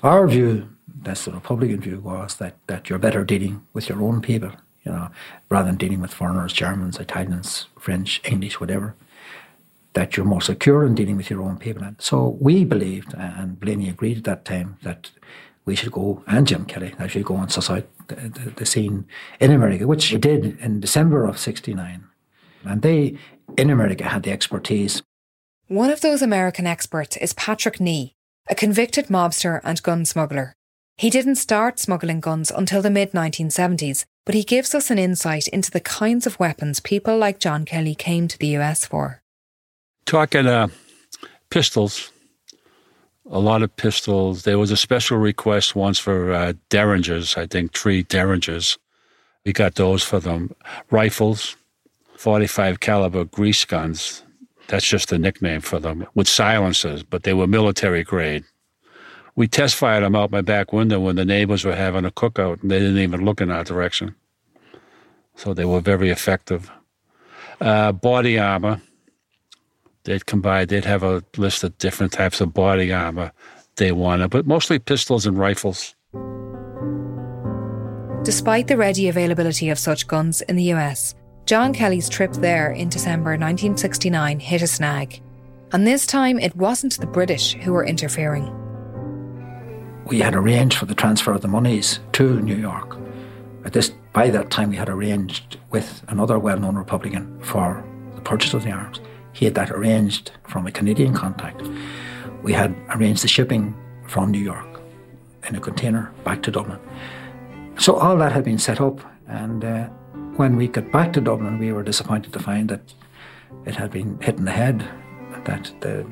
Our 0.02 0.28
view, 0.28 0.68
that's 1.02 1.24
the 1.24 1.32
Republican 1.32 1.80
view, 1.80 2.00
was 2.00 2.36
that, 2.36 2.56
that 2.66 2.90
you're 2.90 2.98
better 2.98 3.24
dealing 3.24 3.66
with 3.72 3.88
your 3.88 4.02
own 4.02 4.20
people, 4.20 4.50
you 4.84 4.92
know, 4.92 5.08
rather 5.48 5.66
than 5.66 5.76
dealing 5.76 6.00
with 6.00 6.12
foreigners, 6.12 6.52
Germans, 6.52 6.98
Italians, 6.98 7.66
French, 7.78 8.20
English, 8.24 8.60
whatever 8.60 8.94
that 9.94 10.16
you're 10.16 10.26
more 10.26 10.40
secure 10.40 10.86
in 10.86 10.94
dealing 10.94 11.16
with 11.16 11.30
your 11.30 11.42
own 11.42 11.58
people. 11.58 11.82
And 11.82 11.96
so 12.00 12.36
we 12.40 12.64
believed, 12.64 13.14
and 13.14 13.58
Blaney 13.58 13.88
agreed 13.88 14.18
at 14.18 14.24
that 14.24 14.44
time, 14.44 14.78
that 14.82 15.10
we 15.64 15.74
should 15.74 15.92
go, 15.92 16.22
and 16.26 16.46
Jim 16.46 16.64
Kelly, 16.64 16.94
that 16.98 17.10
should 17.10 17.24
go 17.24 17.36
and 17.36 17.52
suss 17.52 17.70
out 17.70 17.86
the, 18.08 18.14
the, 18.14 18.52
the 18.56 18.66
scene 18.66 19.06
in 19.38 19.52
America, 19.52 19.86
which 19.86 20.06
he 20.06 20.18
did 20.18 20.58
in 20.60 20.80
December 20.80 21.24
of 21.24 21.38
69. 21.38 22.04
And 22.64 22.82
they, 22.82 23.18
in 23.56 23.70
America, 23.70 24.04
had 24.04 24.22
the 24.22 24.32
expertise. 24.32 25.02
One 25.68 25.90
of 25.90 26.00
those 26.00 26.22
American 26.22 26.66
experts 26.66 27.16
is 27.16 27.32
Patrick 27.34 27.80
Nee, 27.80 28.14
a 28.48 28.54
convicted 28.54 29.06
mobster 29.06 29.60
and 29.62 29.82
gun 29.82 30.04
smuggler. 30.04 30.54
He 30.96 31.10
didn't 31.10 31.36
start 31.36 31.78
smuggling 31.78 32.20
guns 32.20 32.50
until 32.50 32.82
the 32.82 32.90
mid 32.90 33.12
1970s, 33.12 34.04
but 34.24 34.34
he 34.34 34.42
gives 34.42 34.74
us 34.74 34.90
an 34.90 34.98
insight 34.98 35.48
into 35.48 35.70
the 35.70 35.80
kinds 35.80 36.26
of 36.26 36.38
weapons 36.38 36.80
people 36.80 37.16
like 37.16 37.40
John 37.40 37.64
Kelly 37.64 37.94
came 37.94 38.28
to 38.28 38.38
the 38.38 38.56
US 38.58 38.84
for 38.84 39.21
talking 40.06 40.46
uh, 40.46 40.68
pistols, 41.50 42.10
a 43.30 43.38
lot 43.38 43.62
of 43.62 43.74
pistols. 43.76 44.44
There 44.44 44.58
was 44.58 44.70
a 44.70 44.76
special 44.76 45.18
request 45.18 45.76
once 45.76 45.98
for 45.98 46.32
uh, 46.32 46.52
derringers, 46.68 47.36
I 47.36 47.46
think 47.46 47.72
three 47.72 48.02
derringers. 48.02 48.78
We 49.44 49.52
got 49.52 49.74
those 49.74 50.02
for 50.02 50.20
them. 50.20 50.54
Rifles, 50.90 51.56
45 52.16 52.80
caliber 52.80 53.24
grease 53.24 53.64
guns. 53.64 54.22
That's 54.68 54.86
just 54.86 55.12
a 55.12 55.18
nickname 55.18 55.60
for 55.60 55.80
them 55.80 56.06
with 56.14 56.28
silencers, 56.28 57.02
but 57.02 57.24
they 57.24 57.34
were 57.34 57.46
military 57.46 58.04
grade. 58.04 58.44
We 59.34 59.48
test 59.48 59.74
fired 59.74 60.04
them 60.04 60.14
out 60.14 60.30
my 60.30 60.42
back 60.42 60.72
window 60.72 61.00
when 61.00 61.16
the 61.16 61.24
neighbors 61.24 61.64
were 61.64 61.74
having 61.74 62.04
a 62.04 62.10
cookout 62.10 62.62
and 62.62 62.70
they 62.70 62.78
didn't 62.78 62.98
even 62.98 63.24
look 63.24 63.40
in 63.40 63.50
our 63.50 63.64
direction. 63.64 64.14
So 65.34 65.54
they 65.54 65.64
were 65.64 65.80
very 65.80 66.10
effective. 66.10 66.70
Uh, 67.60 67.92
body 67.92 68.38
armor 68.38 68.80
they'd 70.04 70.26
come 70.26 70.40
by, 70.40 70.64
they'd 70.64 70.84
have 70.84 71.02
a 71.02 71.22
list 71.36 71.64
of 71.64 71.76
different 71.78 72.12
types 72.12 72.40
of 72.40 72.54
body 72.54 72.92
armor 72.92 73.32
they 73.76 73.92
wanted, 73.92 74.30
but 74.30 74.46
mostly 74.46 74.78
pistols 74.78 75.26
and 75.26 75.38
rifles. 75.38 75.94
Despite 78.24 78.68
the 78.68 78.76
ready 78.76 79.08
availability 79.08 79.70
of 79.70 79.78
such 79.78 80.06
guns 80.06 80.42
in 80.42 80.56
the 80.56 80.72
US, 80.74 81.14
John 81.46 81.72
Kelly's 81.72 82.08
trip 82.08 82.32
there 82.34 82.70
in 82.70 82.88
December 82.88 83.30
1969 83.30 84.38
hit 84.38 84.62
a 84.62 84.66
snag. 84.66 85.20
And 85.72 85.86
this 85.86 86.06
time 86.06 86.38
it 86.38 86.54
wasn't 86.54 87.00
the 87.00 87.06
British 87.06 87.54
who 87.54 87.72
were 87.72 87.84
interfering. 87.84 88.58
We 90.06 90.20
had 90.20 90.34
arranged 90.34 90.76
for 90.78 90.86
the 90.86 90.94
transfer 90.94 91.32
of 91.32 91.40
the 91.40 91.48
monies 91.48 91.98
to 92.12 92.40
New 92.40 92.56
York. 92.56 92.96
At 93.64 93.72
this, 93.72 93.92
by 94.12 94.30
that 94.30 94.50
time, 94.50 94.70
we 94.70 94.76
had 94.76 94.88
arranged 94.88 95.58
with 95.70 96.02
another 96.08 96.38
well 96.38 96.58
known 96.58 96.76
Republican 96.76 97.40
for 97.40 97.84
the 98.14 98.20
purchase 98.20 98.54
of 98.54 98.64
the 98.64 98.70
arms. 98.70 99.00
He 99.32 99.44
had 99.44 99.54
that 99.54 99.70
arranged 99.70 100.32
from 100.46 100.66
a 100.66 100.72
Canadian 100.72 101.14
contact. 101.14 101.62
We 102.42 102.52
had 102.52 102.74
arranged 102.90 103.22
the 103.24 103.28
shipping 103.28 103.74
from 104.06 104.30
New 104.30 104.40
York 104.40 104.80
in 105.48 105.56
a 105.56 105.60
container 105.60 106.12
back 106.24 106.42
to 106.42 106.50
Dublin. 106.50 106.78
So 107.78 107.94
all 107.94 108.16
that 108.18 108.32
had 108.32 108.44
been 108.44 108.58
set 108.58 108.80
up, 108.80 109.00
and 109.26 109.64
uh, 109.64 109.86
when 110.36 110.56
we 110.56 110.68
got 110.68 110.90
back 110.92 111.12
to 111.14 111.20
Dublin, 111.20 111.58
we 111.58 111.72
were 111.72 111.82
disappointed 111.82 112.32
to 112.32 112.38
find 112.38 112.68
that 112.68 112.94
it 113.64 113.74
had 113.74 113.90
been 113.90 114.18
hit 114.20 114.36
in 114.36 114.44
the 114.44 114.52
head. 114.52 114.86
That 115.44 115.72
the 115.80 116.06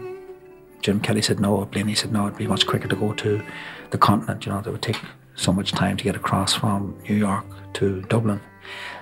Jim 0.80 1.00
Kelly 1.00 1.22
said 1.22 1.40
no, 1.40 1.64
Blaney 1.66 1.94
said 1.94 2.12
no, 2.12 2.26
it'd 2.26 2.38
be 2.38 2.46
much 2.46 2.66
quicker 2.66 2.88
to 2.88 2.96
go 2.96 3.12
to 3.12 3.42
the 3.90 3.98
continent. 3.98 4.46
You 4.46 4.52
know, 4.52 4.59
it 4.59 4.66
would 4.66 4.83
take 4.83 5.00
so 5.35 5.52
much 5.52 5.72
time 5.72 5.96
to 5.96 6.04
get 6.04 6.16
across 6.16 6.54
from 6.54 6.98
New 7.09 7.14
York 7.14 7.44
to 7.74 8.02
Dublin. 8.02 8.40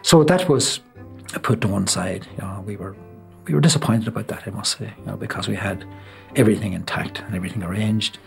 So 0.02 0.24
that 0.24 0.48
was 0.48 0.80
put 1.42 1.60
to 1.62 1.68
one 1.68 1.86
side. 1.86 2.26
You 2.32 2.42
know, 2.42 2.64
we 2.66 2.76
were 2.76 2.96
we 3.48 3.54
were 3.54 3.60
disappointed 3.60 4.06
about 4.06 4.28
that, 4.28 4.42
I 4.46 4.50
must 4.50 4.78
say, 4.78 4.92
you 4.98 5.04
know, 5.06 5.16
because 5.16 5.48
we 5.48 5.56
had 5.56 5.84
everything 6.36 6.74
intact 6.74 7.20
and 7.20 7.34
everything 7.34 7.62
arranged. 7.62 8.18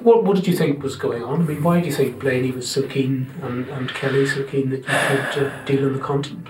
What, 0.00 0.24
what 0.24 0.36
did 0.36 0.46
you 0.46 0.56
think 0.56 0.82
was 0.82 0.96
going 0.96 1.24
on? 1.24 1.42
I 1.42 1.44
mean, 1.44 1.62
why 1.62 1.80
do 1.80 1.86
you 1.86 1.92
think 1.92 2.20
Blaney 2.20 2.52
was 2.52 2.70
so 2.70 2.86
keen 2.86 3.30
and, 3.42 3.68
and 3.68 3.88
Kelly 3.90 4.26
so 4.26 4.44
keen 4.44 4.70
that 4.70 4.78
you 4.78 4.84
could 4.84 5.46
uh, 5.46 5.64
deal 5.64 5.84
on 5.84 5.92
the 5.92 5.98
continent? 5.98 6.46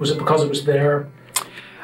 Was 0.00 0.10
it 0.10 0.18
because 0.18 0.42
it 0.42 0.48
was 0.48 0.64
there? 0.64 1.08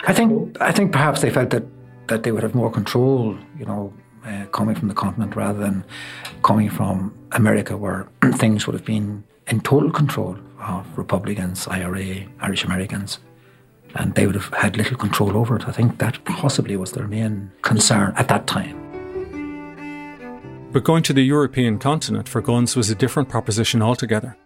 I 0.06 0.12
think 0.12 0.60
I 0.60 0.72
think 0.72 0.90
perhaps 0.90 1.20
they 1.20 1.30
felt 1.30 1.50
that, 1.50 1.64
that 2.08 2.22
they 2.22 2.32
would 2.32 2.42
have 2.42 2.54
more 2.54 2.70
control, 2.70 3.36
you 3.58 3.66
know, 3.66 3.92
uh, 4.24 4.46
coming 4.46 4.74
from 4.74 4.88
the 4.88 4.94
continent 4.94 5.36
rather 5.36 5.58
than 5.60 5.84
coming 6.42 6.70
from 6.70 7.14
America, 7.32 7.76
where 7.76 8.08
things 8.34 8.66
would 8.66 8.74
have 8.74 8.84
been 8.84 9.22
in 9.46 9.60
total 9.60 9.90
control 9.90 10.36
of 10.60 10.86
Republicans, 10.98 11.68
IRA, 11.68 12.26
Irish 12.40 12.64
Americans 12.64 13.18
and 13.94 14.14
they 14.14 14.26
would 14.26 14.34
have 14.34 14.52
had 14.54 14.76
little 14.76 14.96
control 14.96 15.36
over 15.36 15.56
it. 15.56 15.66
I 15.66 15.72
think 15.72 15.98
that 15.98 16.24
possibly 16.24 16.76
was 16.76 16.92
their 16.92 17.08
main 17.08 17.50
concern 17.62 18.12
at 18.16 18.28
that 18.28 18.46
time. 18.46 18.84
But 20.72 20.84
going 20.84 21.02
to 21.04 21.12
the 21.12 21.22
European 21.22 21.78
continent 21.78 22.28
for 22.28 22.42
guns 22.42 22.76
was 22.76 22.90
a 22.90 22.94
different 22.94 23.28
proposition 23.28 23.80
altogether. 23.80 24.36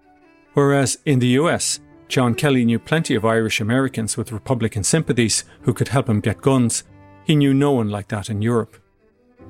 Whereas 0.55 0.99
in 1.05 1.19
the 1.19 1.35
US, 1.39 1.81
John 2.09 2.35
Kelly 2.35 2.65
knew 2.65 2.79
plenty 2.79 3.15
of 3.15 3.25
Irish 3.25 3.61
Americans 3.61 4.17
with 4.17 4.33
Republican 4.33 4.85
sympathies 4.85 5.45
who 5.63 5.75
could 5.75 5.89
help 5.89 6.09
him 6.09 6.21
get 6.21 6.43
guns. 6.43 6.85
He 7.25 7.35
knew 7.35 7.55
no 7.55 7.73
one 7.73 7.89
like 7.89 8.09
that 8.09 8.31
in 8.31 8.43
Europe. 8.43 8.77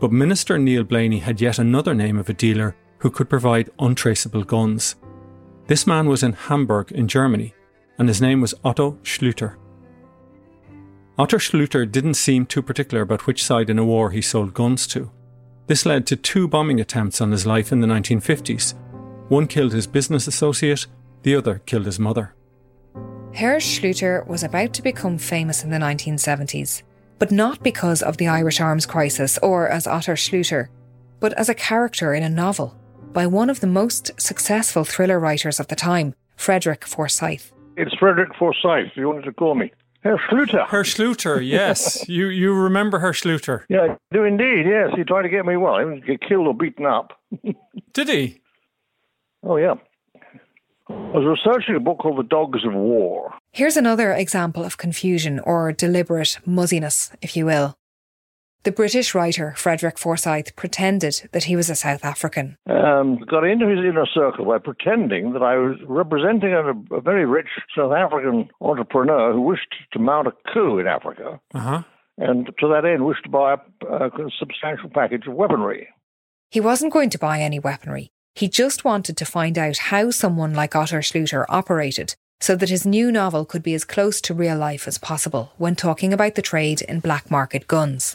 But 0.00 0.12
Minister 0.12 0.58
Neil 0.58 0.84
Blaney 0.84 1.18
had 1.18 1.40
yet 1.40 1.58
another 1.58 1.94
name 1.94 2.18
of 2.18 2.28
a 2.28 2.34
dealer 2.34 2.74
who 2.98 3.10
could 3.10 3.28
provide 3.28 3.70
untraceable 3.78 4.44
guns. 4.44 4.96
This 5.66 5.86
man 5.86 6.08
was 6.08 6.22
in 6.22 6.32
Hamburg 6.32 6.92
in 6.92 7.08
Germany, 7.08 7.54
and 7.98 8.08
his 8.08 8.20
name 8.20 8.40
was 8.40 8.54
Otto 8.64 8.92
Schlüter. 9.02 9.56
Otto 11.18 11.36
Schlüter 11.36 11.90
didn't 11.90 12.14
seem 12.14 12.46
too 12.46 12.62
particular 12.62 13.02
about 13.02 13.26
which 13.26 13.44
side 13.44 13.68
in 13.68 13.78
a 13.78 13.84
war 13.84 14.10
he 14.10 14.22
sold 14.22 14.54
guns 14.54 14.86
to. 14.86 15.10
This 15.66 15.84
led 15.84 16.06
to 16.06 16.16
two 16.16 16.48
bombing 16.48 16.80
attempts 16.80 17.20
on 17.20 17.30
his 17.30 17.46
life 17.46 17.70
in 17.70 17.80
the 17.80 17.86
1950s. 17.86 18.74
One 19.28 19.46
killed 19.46 19.72
his 19.72 19.86
business 19.86 20.26
associate, 20.26 20.86
the 21.22 21.36
other 21.36 21.60
killed 21.66 21.84
his 21.84 21.98
mother. 21.98 22.34
Herr 23.34 23.58
Schlüter 23.58 24.26
was 24.26 24.42
about 24.42 24.72
to 24.74 24.82
become 24.82 25.18
famous 25.18 25.62
in 25.62 25.70
the 25.70 25.78
1970s, 25.78 26.82
but 27.18 27.30
not 27.30 27.62
because 27.62 28.02
of 28.02 28.16
the 28.16 28.28
Irish 28.28 28.60
arms 28.60 28.86
crisis 28.86 29.38
or 29.42 29.68
as 29.68 29.86
Otto 29.86 30.12
Schlüter, 30.12 30.68
but 31.20 31.34
as 31.34 31.50
a 31.50 31.54
character 31.54 32.14
in 32.14 32.22
a 32.22 32.28
novel 32.28 32.74
by 33.12 33.26
one 33.26 33.50
of 33.50 33.60
the 33.60 33.66
most 33.66 34.18
successful 34.18 34.84
thriller 34.84 35.20
writers 35.20 35.60
of 35.60 35.68
the 35.68 35.76
time, 35.76 36.14
Frederick 36.36 36.86
Forsyth. 36.86 37.52
It's 37.76 37.94
Frederick 37.94 38.34
Forsyth, 38.38 38.92
you 38.96 39.08
wanted 39.08 39.24
to 39.24 39.32
call 39.32 39.54
me. 39.54 39.72
Herr 40.02 40.18
Schlüter. 40.18 40.66
Herr 40.68 40.82
Schlüter, 40.82 41.40
yes. 41.40 42.08
you 42.08 42.26
you 42.26 42.52
remember 42.54 42.98
Herr 42.98 43.12
Schlüter? 43.12 43.62
Yeah, 43.68 43.82
I 43.82 43.96
do 44.10 44.24
indeed, 44.24 44.66
yes. 44.66 44.90
He 44.96 45.04
tried 45.04 45.22
to 45.22 45.28
get 45.28 45.46
me, 45.46 45.56
well, 45.56 45.78
he 45.78 45.84
didn't 45.84 46.06
get 46.06 46.20
killed 46.20 46.48
or 46.48 46.54
beaten 46.54 46.86
up. 46.86 47.12
Did 47.92 48.08
he? 48.08 48.40
Oh, 49.44 49.56
yeah. 49.56 49.74
I 50.88 50.92
was 50.92 51.24
researching 51.24 51.76
a 51.76 51.80
book 51.80 51.98
called 51.98 52.18
The 52.18 52.24
Dogs 52.24 52.64
of 52.64 52.74
War. 52.74 53.32
Here's 53.52 53.76
another 53.76 54.12
example 54.12 54.64
of 54.64 54.76
confusion 54.76 55.38
or 55.40 55.72
deliberate 55.72 56.38
muzziness, 56.44 57.12
if 57.22 57.36
you 57.36 57.46
will. 57.46 57.76
The 58.64 58.70
British 58.70 59.12
writer 59.12 59.54
Frederick 59.56 59.98
Forsyth 59.98 60.54
pretended 60.54 61.28
that 61.32 61.44
he 61.44 61.56
was 61.56 61.68
a 61.68 61.74
South 61.74 62.04
African. 62.04 62.56
Um, 62.70 63.18
got 63.28 63.42
into 63.42 63.66
his 63.66 63.80
inner 63.80 64.06
circle 64.06 64.44
by 64.44 64.58
pretending 64.58 65.32
that 65.32 65.42
I 65.42 65.56
was 65.56 65.78
representing 65.88 66.52
a, 66.52 66.94
a 66.94 67.00
very 67.00 67.26
rich 67.26 67.48
South 67.76 67.92
African 67.92 68.48
entrepreneur 68.60 69.32
who 69.32 69.40
wished 69.40 69.74
to 69.92 69.98
mount 69.98 70.28
a 70.28 70.32
coup 70.52 70.78
in 70.78 70.86
Africa. 70.86 71.40
Uh-huh. 71.52 71.82
And 72.18 72.46
to 72.60 72.68
that 72.68 72.84
end, 72.84 73.04
wished 73.04 73.24
to 73.24 73.30
buy 73.30 73.54
a, 73.54 74.06
a 74.06 74.10
substantial 74.38 74.90
package 74.90 75.26
of 75.26 75.34
weaponry. 75.34 75.88
He 76.52 76.60
wasn't 76.60 76.92
going 76.92 77.10
to 77.10 77.18
buy 77.18 77.40
any 77.40 77.58
weaponry. 77.58 78.10
He 78.36 78.48
just 78.48 78.84
wanted 78.84 79.16
to 79.16 79.24
find 79.24 79.58
out 79.58 79.76
how 79.78 80.12
someone 80.12 80.54
like 80.54 80.76
Otto 80.76 80.98
Schlüter 80.98 81.46
operated 81.48 82.14
so 82.40 82.54
that 82.54 82.68
his 82.68 82.86
new 82.86 83.10
novel 83.10 83.44
could 83.44 83.62
be 83.62 83.74
as 83.74 83.84
close 83.84 84.20
to 84.20 84.34
real 84.34 84.56
life 84.56 84.86
as 84.86 84.98
possible 84.98 85.52
when 85.58 85.74
talking 85.74 86.12
about 86.12 86.36
the 86.36 86.42
trade 86.42 86.82
in 86.82 87.00
black 87.00 87.28
market 87.28 87.66
guns. 87.66 88.14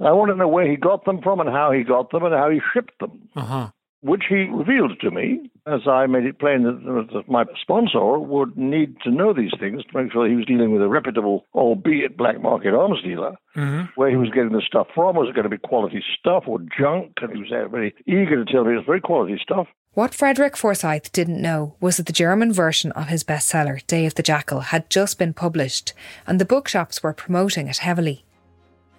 I 0.00 0.12
want 0.12 0.30
to 0.30 0.36
know 0.36 0.48
where 0.48 0.68
he 0.70 0.76
got 0.76 1.04
them 1.04 1.20
from 1.22 1.40
and 1.40 1.48
how 1.48 1.72
he 1.72 1.82
got 1.82 2.10
them 2.10 2.24
and 2.24 2.34
how 2.34 2.50
he 2.50 2.60
shipped 2.74 2.98
them, 3.00 3.28
Uh-huh. 3.34 3.70
which 4.02 4.24
he 4.28 4.44
revealed 4.44 5.00
to 5.00 5.10
me 5.10 5.50
as 5.66 5.88
I 5.88 6.06
made 6.06 6.24
it 6.26 6.38
plain 6.38 6.62
that, 6.62 7.08
that 7.12 7.28
my 7.28 7.44
sponsor 7.60 8.18
would 8.18 8.56
need 8.56 9.00
to 9.02 9.10
know 9.10 9.32
these 9.32 9.50
things 9.58 9.82
to 9.84 9.96
make 10.02 10.12
sure 10.12 10.28
he 10.28 10.36
was 10.36 10.44
dealing 10.46 10.70
with 10.72 10.82
a 10.82 10.88
reputable, 10.88 11.44
albeit 11.54 12.16
black 12.16 12.40
market 12.40 12.72
arms 12.74 13.02
dealer. 13.02 13.34
Mm-hmm. 13.56 13.86
Where 13.96 14.10
he 14.10 14.16
was 14.16 14.28
getting 14.30 14.52
the 14.52 14.60
stuff 14.64 14.86
from, 14.94 15.16
was 15.16 15.28
it 15.28 15.34
going 15.34 15.44
to 15.44 15.48
be 15.48 15.58
quality 15.58 16.04
stuff 16.20 16.44
or 16.46 16.60
junk? 16.78 17.12
And 17.20 17.32
he 17.32 17.40
was 17.40 17.50
uh, 17.50 17.66
very 17.68 17.94
eager 18.06 18.44
to 18.44 18.52
tell 18.52 18.64
me 18.64 18.74
it 18.74 18.76
was 18.76 18.86
very 18.86 19.00
quality 19.00 19.38
stuff. 19.42 19.66
What 19.94 20.12
Frederick 20.12 20.58
Forsyth 20.58 21.10
didn't 21.10 21.40
know 21.40 21.74
was 21.80 21.96
that 21.96 22.04
the 22.04 22.12
German 22.12 22.52
version 22.52 22.92
of 22.92 23.06
his 23.08 23.24
bestseller, 23.24 23.84
Day 23.86 24.04
of 24.04 24.14
the 24.14 24.22
Jackal, 24.22 24.60
had 24.60 24.90
just 24.90 25.18
been 25.18 25.32
published, 25.32 25.94
and 26.26 26.38
the 26.38 26.44
bookshops 26.44 27.02
were 27.02 27.14
promoting 27.14 27.66
it 27.66 27.78
heavily. 27.78 28.25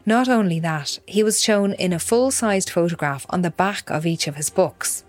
Not 0.07 0.29
only 0.29 0.61
that, 0.61 0.99
he 1.05 1.21
was 1.21 1.43
shown 1.43 1.73
in 1.73 1.91
a 1.91 1.99
full 1.99 2.31
sized 2.31 2.69
photograph 2.69 3.25
on 3.29 3.41
the 3.41 3.51
back 3.51 3.89
of 3.89 4.05
each 4.05 4.25
of 4.25 4.37
his 4.37 4.49
books. 4.49 5.03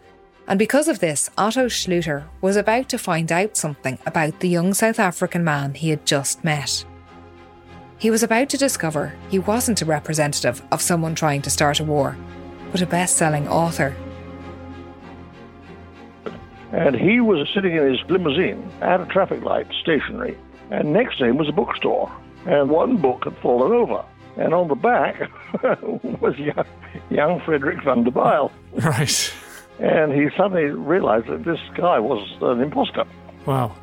And 0.48 0.58
because 0.58 0.88
of 0.88 0.98
this, 0.98 1.30
Otto 1.38 1.66
Schlüter 1.66 2.24
was 2.40 2.56
about 2.56 2.88
to 2.88 2.98
find 2.98 3.30
out 3.30 3.56
something 3.56 3.98
about 4.06 4.40
the 4.40 4.48
young 4.48 4.74
South 4.74 4.98
African 4.98 5.44
man 5.44 5.74
he 5.74 5.90
had 5.90 6.04
just 6.04 6.42
met. 6.42 6.84
He 7.98 8.10
was 8.10 8.24
about 8.24 8.48
to 8.48 8.56
discover 8.56 9.14
he 9.30 9.38
wasn't 9.38 9.82
a 9.82 9.84
representative 9.84 10.62
of 10.72 10.82
someone 10.82 11.14
trying 11.14 11.42
to 11.42 11.50
start 11.50 11.78
a 11.78 11.84
war, 11.84 12.16
but 12.72 12.82
a 12.82 12.86
best 12.86 13.16
selling 13.16 13.46
author. 13.46 13.94
And 16.72 16.96
he 16.96 17.20
was 17.20 17.48
sitting 17.54 17.76
in 17.76 17.88
his 17.88 18.00
limousine 18.10 18.68
at 18.80 19.00
a 19.00 19.06
traffic 19.06 19.44
light, 19.44 19.68
stationary. 19.80 20.36
And 20.72 20.92
next 20.92 21.18
to 21.18 21.24
him 21.26 21.36
was 21.36 21.48
a 21.48 21.52
bookstore. 21.52 22.10
And 22.46 22.68
one 22.68 22.96
book 22.96 23.22
had 23.22 23.38
fallen 23.38 23.70
over. 23.70 24.04
And 24.38 24.54
on 24.54 24.68
the 24.68 24.76
back 24.76 25.28
was 26.20 26.38
young, 26.38 26.64
young 27.10 27.40
Frederick 27.44 27.82
van 27.82 28.04
der 28.04 28.12
Bijl. 28.12 28.52
Right. 28.72 29.34
And 29.80 30.12
he 30.12 30.28
suddenly 30.36 30.64
realized 30.64 31.26
that 31.26 31.44
this 31.44 31.58
guy 31.76 31.98
was 31.98 32.26
an 32.40 32.60
imposter. 32.60 33.04
Wow. 33.46 33.74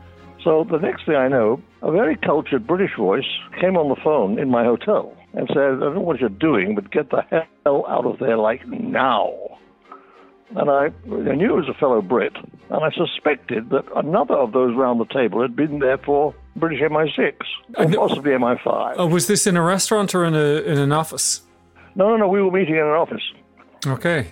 So 0.44 0.66
the 0.70 0.78
next 0.78 1.06
thing 1.06 1.16
I 1.16 1.28
know, 1.28 1.62
a 1.82 1.92
very 1.92 2.16
cultured 2.16 2.68
British 2.68 2.96
voice 2.98 3.26
came 3.60 3.78
on 3.78 3.90
the 3.90 4.02
phone 4.02 4.40
in 4.40 4.50
my 4.50 4.64
hotel 4.64 5.16
and 5.34 5.48
said, 5.50 5.58
I 5.58 5.80
don't 5.80 5.96
know 5.96 6.02
what 6.02 6.20
you're 6.20 6.30
doing, 6.30 6.76
but 6.76 6.92
get 6.92 7.10
the 7.10 7.22
hell 7.32 7.86
out 7.88 8.06
of 8.06 8.20
there 8.20 8.38
like 8.38 8.66
now. 8.68 9.34
And 10.56 10.70
I, 10.70 10.86
I 10.86 11.36
knew 11.36 11.54
it 11.54 11.66
was 11.66 11.70
a 11.70 11.80
fellow 11.80 12.02
Brit, 12.02 12.36
and 12.36 12.84
I 12.84 12.92
suspected 12.92 13.72
that 13.72 13.86
another 13.96 14.36
of 14.36 14.54
those 14.54 14.76
round 14.76 15.02
the 15.02 15.14
table 15.14 15.42
had 15.42 15.56
been 15.56 15.80
there 15.80 15.98
for 15.98 16.36
British 16.56 16.82
MI6, 16.82 17.34
or 17.78 18.08
possibly 18.08 18.32
MI5. 18.32 18.96
Oh, 18.98 19.08
was 19.08 19.28
this 19.28 19.46
in 19.46 19.58
a 19.58 19.62
restaurant 19.62 20.16
or 20.16 20.24
in 20.24 20.36
a 20.36 20.62
in 20.62 20.78
an 20.78 20.92
office? 20.92 21.42
No, 21.96 22.10
no, 22.10 22.18
no, 22.18 22.28
we 22.28 22.42
were 22.42 22.52
meeting 22.52 22.76
in 22.76 22.82
an 22.82 22.88
office. 22.88 23.24
Okay. 23.86 24.32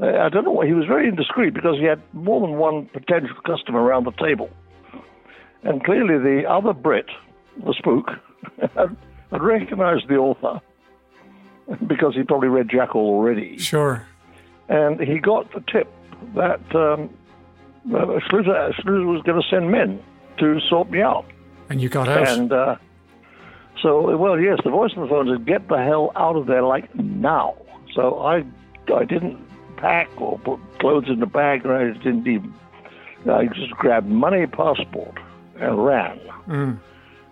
Uh, 0.00 0.06
I 0.06 0.28
don't 0.28 0.44
know 0.44 0.52
why. 0.52 0.66
He 0.66 0.74
was 0.74 0.86
very 0.86 1.08
indiscreet 1.08 1.54
because 1.54 1.76
he 1.78 1.84
had 1.84 2.02
more 2.12 2.40
than 2.40 2.56
one 2.56 2.86
potential 2.86 3.36
customer 3.44 3.82
around 3.82 4.04
the 4.04 4.12
table. 4.12 4.50
And 5.62 5.82
clearly 5.84 6.18
the 6.18 6.48
other 6.48 6.72
Brit, 6.72 7.06
the 7.64 7.74
spook, 7.74 8.10
had, 8.60 8.96
had 9.30 9.42
recognized 9.42 10.08
the 10.08 10.16
author 10.16 10.60
because 11.86 12.14
he 12.14 12.22
probably 12.22 12.48
read 12.48 12.68
Jackal 12.68 13.00
already. 13.00 13.58
Sure. 13.58 14.06
And 14.68 15.00
he 15.00 15.18
got 15.18 15.52
the 15.52 15.62
tip 15.70 15.88
that 16.34 16.60
um, 16.74 17.10
uh, 17.94 18.18
Schluter, 18.28 18.74
Schluter 18.74 19.06
was 19.06 19.22
going 19.22 19.40
to 19.40 19.48
send 19.48 19.70
men 19.70 20.02
to 20.38 20.60
sort 20.68 20.90
me 20.90 21.00
out. 21.00 21.24
And 21.68 21.80
you 21.80 21.88
got 21.88 22.08
out. 22.08 22.28
And 22.28 22.52
uh, 22.52 22.76
so, 23.82 24.16
well, 24.16 24.38
yes, 24.38 24.58
the 24.64 24.70
voice 24.70 24.92
on 24.96 25.02
the 25.02 25.08
phone 25.08 25.28
said, 25.28 25.46
"Get 25.46 25.68
the 25.68 25.82
hell 25.82 26.12
out 26.16 26.36
of 26.36 26.46
there, 26.46 26.62
like 26.62 26.94
now." 26.94 27.56
So 27.94 28.20
I, 28.20 28.44
I 28.94 29.04
didn't 29.04 29.38
pack 29.76 30.08
or 30.20 30.38
put 30.38 30.60
clothes 30.78 31.08
in 31.08 31.20
the 31.20 31.26
bag, 31.26 31.66
or 31.66 31.76
I 31.76 31.90
just 31.90 32.04
didn't 32.04 32.26
even. 32.26 32.54
I 33.30 33.46
just 33.46 33.72
grabbed 33.72 34.06
money, 34.06 34.46
passport, 34.46 35.18
and 35.58 35.84
ran. 35.84 36.20
Mm. 36.46 36.78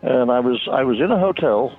And 0.03 0.31
I 0.31 0.41
was, 0.41 0.69
I 0.71 0.83
was 0.83 0.99
in 0.99 1.11
a 1.11 1.19
hotel, 1.19 1.77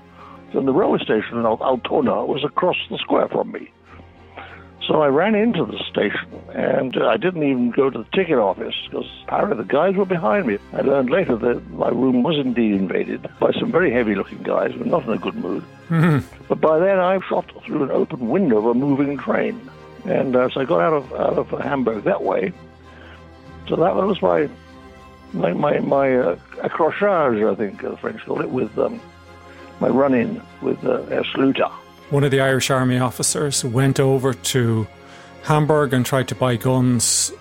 and 0.53 0.67
the 0.67 0.71
railway 0.71 0.99
station 0.99 1.37
in 1.37 1.45
Al- 1.45 1.61
Altona 1.61 2.25
was 2.25 2.43
across 2.43 2.77
the 2.89 2.97
square 2.97 3.27
from 3.27 3.51
me. 3.51 3.69
So 4.87 5.01
I 5.01 5.07
ran 5.07 5.33
into 5.33 5.65
the 5.65 5.79
station, 5.89 6.29
and 6.53 6.95
uh, 6.95 7.07
I 7.07 7.17
didn't 7.17 7.41
even 7.41 7.71
go 7.71 7.89
to 7.89 7.97
the 7.99 8.07
ticket 8.15 8.37
office 8.37 8.75
because 8.85 9.07
apparently 9.23 9.57
the 9.57 9.67
guys 9.67 9.95
were 9.95 10.05
behind 10.05 10.45
me. 10.45 10.59
I 10.73 10.81
learned 10.81 11.09
later 11.09 11.35
that 11.37 11.71
my 11.71 11.89
room 11.89 12.21
was 12.21 12.37
indeed 12.37 12.73
invaded 12.73 13.27
by 13.39 13.51
some 13.59 13.71
very 13.71 13.91
heavy-looking 13.91 14.43
guys 14.43 14.73
who 14.73 14.79
were 14.81 14.85
not 14.85 15.05
in 15.05 15.13
a 15.13 15.17
good 15.17 15.33
mood. 15.35 15.63
Mhm. 15.89 16.23
But 16.47 16.61
by 16.61 16.77
then 16.77 16.99
I 16.99 17.19
shot 17.27 17.51
through 17.65 17.83
an 17.83 17.91
open 17.91 18.29
window 18.29 18.57
of 18.59 18.65
a 18.67 18.73
moving 18.75 19.17
train, 19.17 19.59
and 20.05 20.35
uh, 20.35 20.49
so 20.49 20.61
I 20.61 20.65
got 20.65 20.81
out 20.81 20.93
of 20.93 21.13
out 21.13 21.37
of 21.39 21.49
Hamburg 21.61 22.03
that 22.03 22.21
way. 22.23 22.53
So 23.67 23.75
that 23.77 23.95
was 23.95 24.21
my 24.21 24.47
my 25.33 25.53
my, 25.53 25.79
my 25.79 26.15
uh, 26.15 26.35
accrochage, 26.57 27.51
I 27.51 27.55
think 27.55 27.81
the 27.81 27.97
French 27.97 28.23
call 28.23 28.39
it, 28.41 28.49
with 28.51 28.77
um, 28.77 29.01
my 29.79 29.87
run-in 29.89 30.41
with 30.61 30.83
uh, 30.85 31.01
Herr 31.05 31.23
Schluter. 31.23 31.71
One 32.09 32.23
of 32.23 32.31
the 32.31 32.39
Irish 32.41 32.69
Army 32.69 32.99
officers 32.99 33.63
went 33.65 33.99
over 33.99 34.33
to 34.33 34.87
Hamburg 35.43 35.93
and 35.93 36.05
tried 36.05 36.27
to 36.29 36.35
buy 36.35 36.55
guns, 36.55 37.31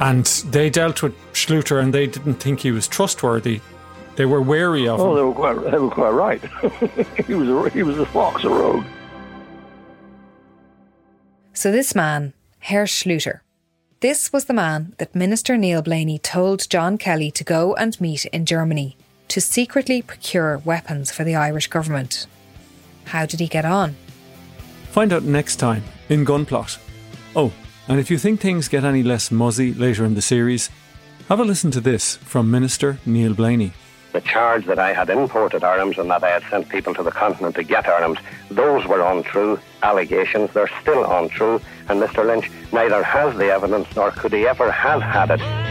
and 0.00 0.24
they 0.50 0.70
dealt 0.70 1.02
with 1.02 1.14
Schluter, 1.32 1.80
and 1.82 1.92
they 1.92 2.06
didn't 2.06 2.34
think 2.34 2.60
he 2.60 2.70
was 2.72 2.88
trustworthy. 2.88 3.60
They 4.16 4.24
were 4.24 4.40
wary 4.40 4.88
of 4.88 4.98
Oh, 5.00 5.10
him. 5.10 5.16
they 5.16 5.22
were 5.22 5.34
quite 5.34 5.70
they 5.70 5.78
were 5.78 5.90
quite 5.90 6.10
right. 6.10 6.40
he 7.26 7.34
was 7.34 7.48
a, 7.48 7.70
he 7.70 7.82
was 7.82 7.98
a 7.98 8.06
fox, 8.06 8.44
a 8.44 8.48
rogue. 8.48 8.84
So 11.52 11.70
this 11.72 11.94
man, 11.94 12.32
Herr 12.60 12.84
Schluter, 12.84 13.40
this 14.00 14.32
was 14.32 14.46
the 14.46 14.54
man 14.54 14.94
that 14.98 15.14
Minister 15.14 15.56
Neil 15.56 15.82
Blaney 15.82 16.18
told 16.18 16.68
John 16.68 16.96
Kelly 16.98 17.30
to 17.32 17.44
go 17.44 17.74
and 17.74 17.98
meet 18.00 18.24
in 18.26 18.44
Germany 18.46 18.96
to 19.28 19.40
secretly 19.40 20.00
procure 20.02 20.58
weapons 20.58 21.10
for 21.10 21.24
the 21.24 21.34
Irish 21.34 21.66
government. 21.68 22.26
How 23.06 23.26
did 23.26 23.40
he 23.40 23.48
get 23.48 23.64
on? 23.64 23.96
Find 24.96 25.12
out 25.12 25.24
next 25.24 25.56
time 25.56 25.84
in 26.08 26.24
Gunplot. 26.24 26.78
Oh, 27.36 27.52
and 27.86 28.00
if 28.00 28.10
you 28.10 28.16
think 28.16 28.40
things 28.40 28.66
get 28.66 28.82
any 28.82 29.02
less 29.02 29.30
muzzy 29.30 29.74
later 29.74 30.06
in 30.06 30.14
the 30.14 30.22
series, 30.22 30.70
have 31.28 31.38
a 31.38 31.44
listen 31.44 31.70
to 31.72 31.82
this 31.82 32.16
from 32.16 32.50
Minister 32.50 32.98
Neil 33.04 33.34
Blaney. 33.34 33.74
the 34.14 34.22
charge 34.22 34.64
that 34.64 34.78
I 34.78 34.94
had 34.94 35.10
imported 35.10 35.62
arms 35.62 35.98
and 35.98 36.10
that 36.10 36.24
I 36.24 36.30
had 36.30 36.42
sent 36.48 36.70
people 36.70 36.94
to 36.94 37.02
the 37.02 37.10
continent 37.10 37.56
to 37.56 37.62
get 37.62 37.86
arms, 37.86 38.18
those 38.50 38.86
were 38.86 39.02
untrue 39.02 39.60
allegations. 39.82 40.50
They're 40.54 40.70
still 40.80 41.04
untrue. 41.04 41.60
And 41.90 42.00
Mr. 42.00 42.24
Lynch 42.24 42.50
neither 42.72 43.02
has 43.02 43.36
the 43.36 43.50
evidence 43.50 43.94
nor 43.94 44.12
could 44.12 44.32
he 44.32 44.46
ever 44.46 44.70
have 44.70 45.02
had 45.02 45.30
it. 45.32 45.65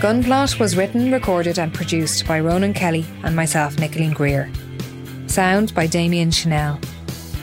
Gunplot 0.00 0.60
was 0.60 0.76
written, 0.76 1.10
recorded, 1.10 1.58
and 1.58 1.74
produced 1.74 2.24
by 2.24 2.38
Ronan 2.38 2.72
Kelly 2.72 3.04
and 3.24 3.34
myself, 3.34 3.74
Nicoline 3.80 4.14
Greer. 4.14 4.48
Sound 5.26 5.74
by 5.74 5.88
Damien 5.88 6.30
Chanel. 6.30 6.78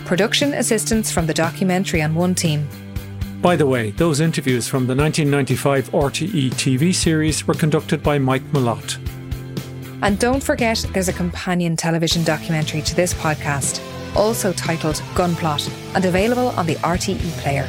Production 0.06 0.54
assistance 0.54 1.12
from 1.12 1.28
the 1.28 1.34
documentary 1.34 2.02
on 2.02 2.16
One 2.16 2.34
Team. 2.34 2.66
By 3.42 3.58
the 3.58 3.66
way, 3.66 3.92
those 3.92 4.22
interviews 4.22 4.70
from 4.70 4.88
the 4.88 4.96
1995 4.96 5.90
RTE 5.92 6.52
TV 6.52 6.96
series 6.96 7.46
were 7.46 7.56
conducted 7.56 8.02
by 8.02 8.18
Mike 8.20 8.50
Malott. 8.54 9.00
And 10.02 10.18
don't 10.18 10.42
forget, 10.42 10.78
there's 10.94 11.10
a 11.10 11.14
companion 11.14 11.76
television 11.76 12.24
documentary 12.24 12.84
to 12.84 12.96
this 12.96 13.14
podcast, 13.16 13.82
also 14.16 14.54
titled 14.54 15.04
Gunplot, 15.14 15.70
and 15.94 16.06
available 16.06 16.48
on 16.52 16.66
the 16.68 16.76
RTE 16.76 17.20
player. 17.42 17.68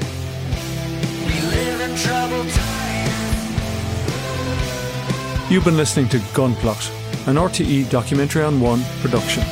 You've 5.49 5.65
been 5.65 5.77
listening 5.77 6.09
to 6.09 6.19
Gunplot, 6.35 6.91
an 7.29 7.37
RTE 7.37 7.89
documentary 7.89 8.43
on 8.43 8.61
One 8.61 8.83
production. 9.01 9.45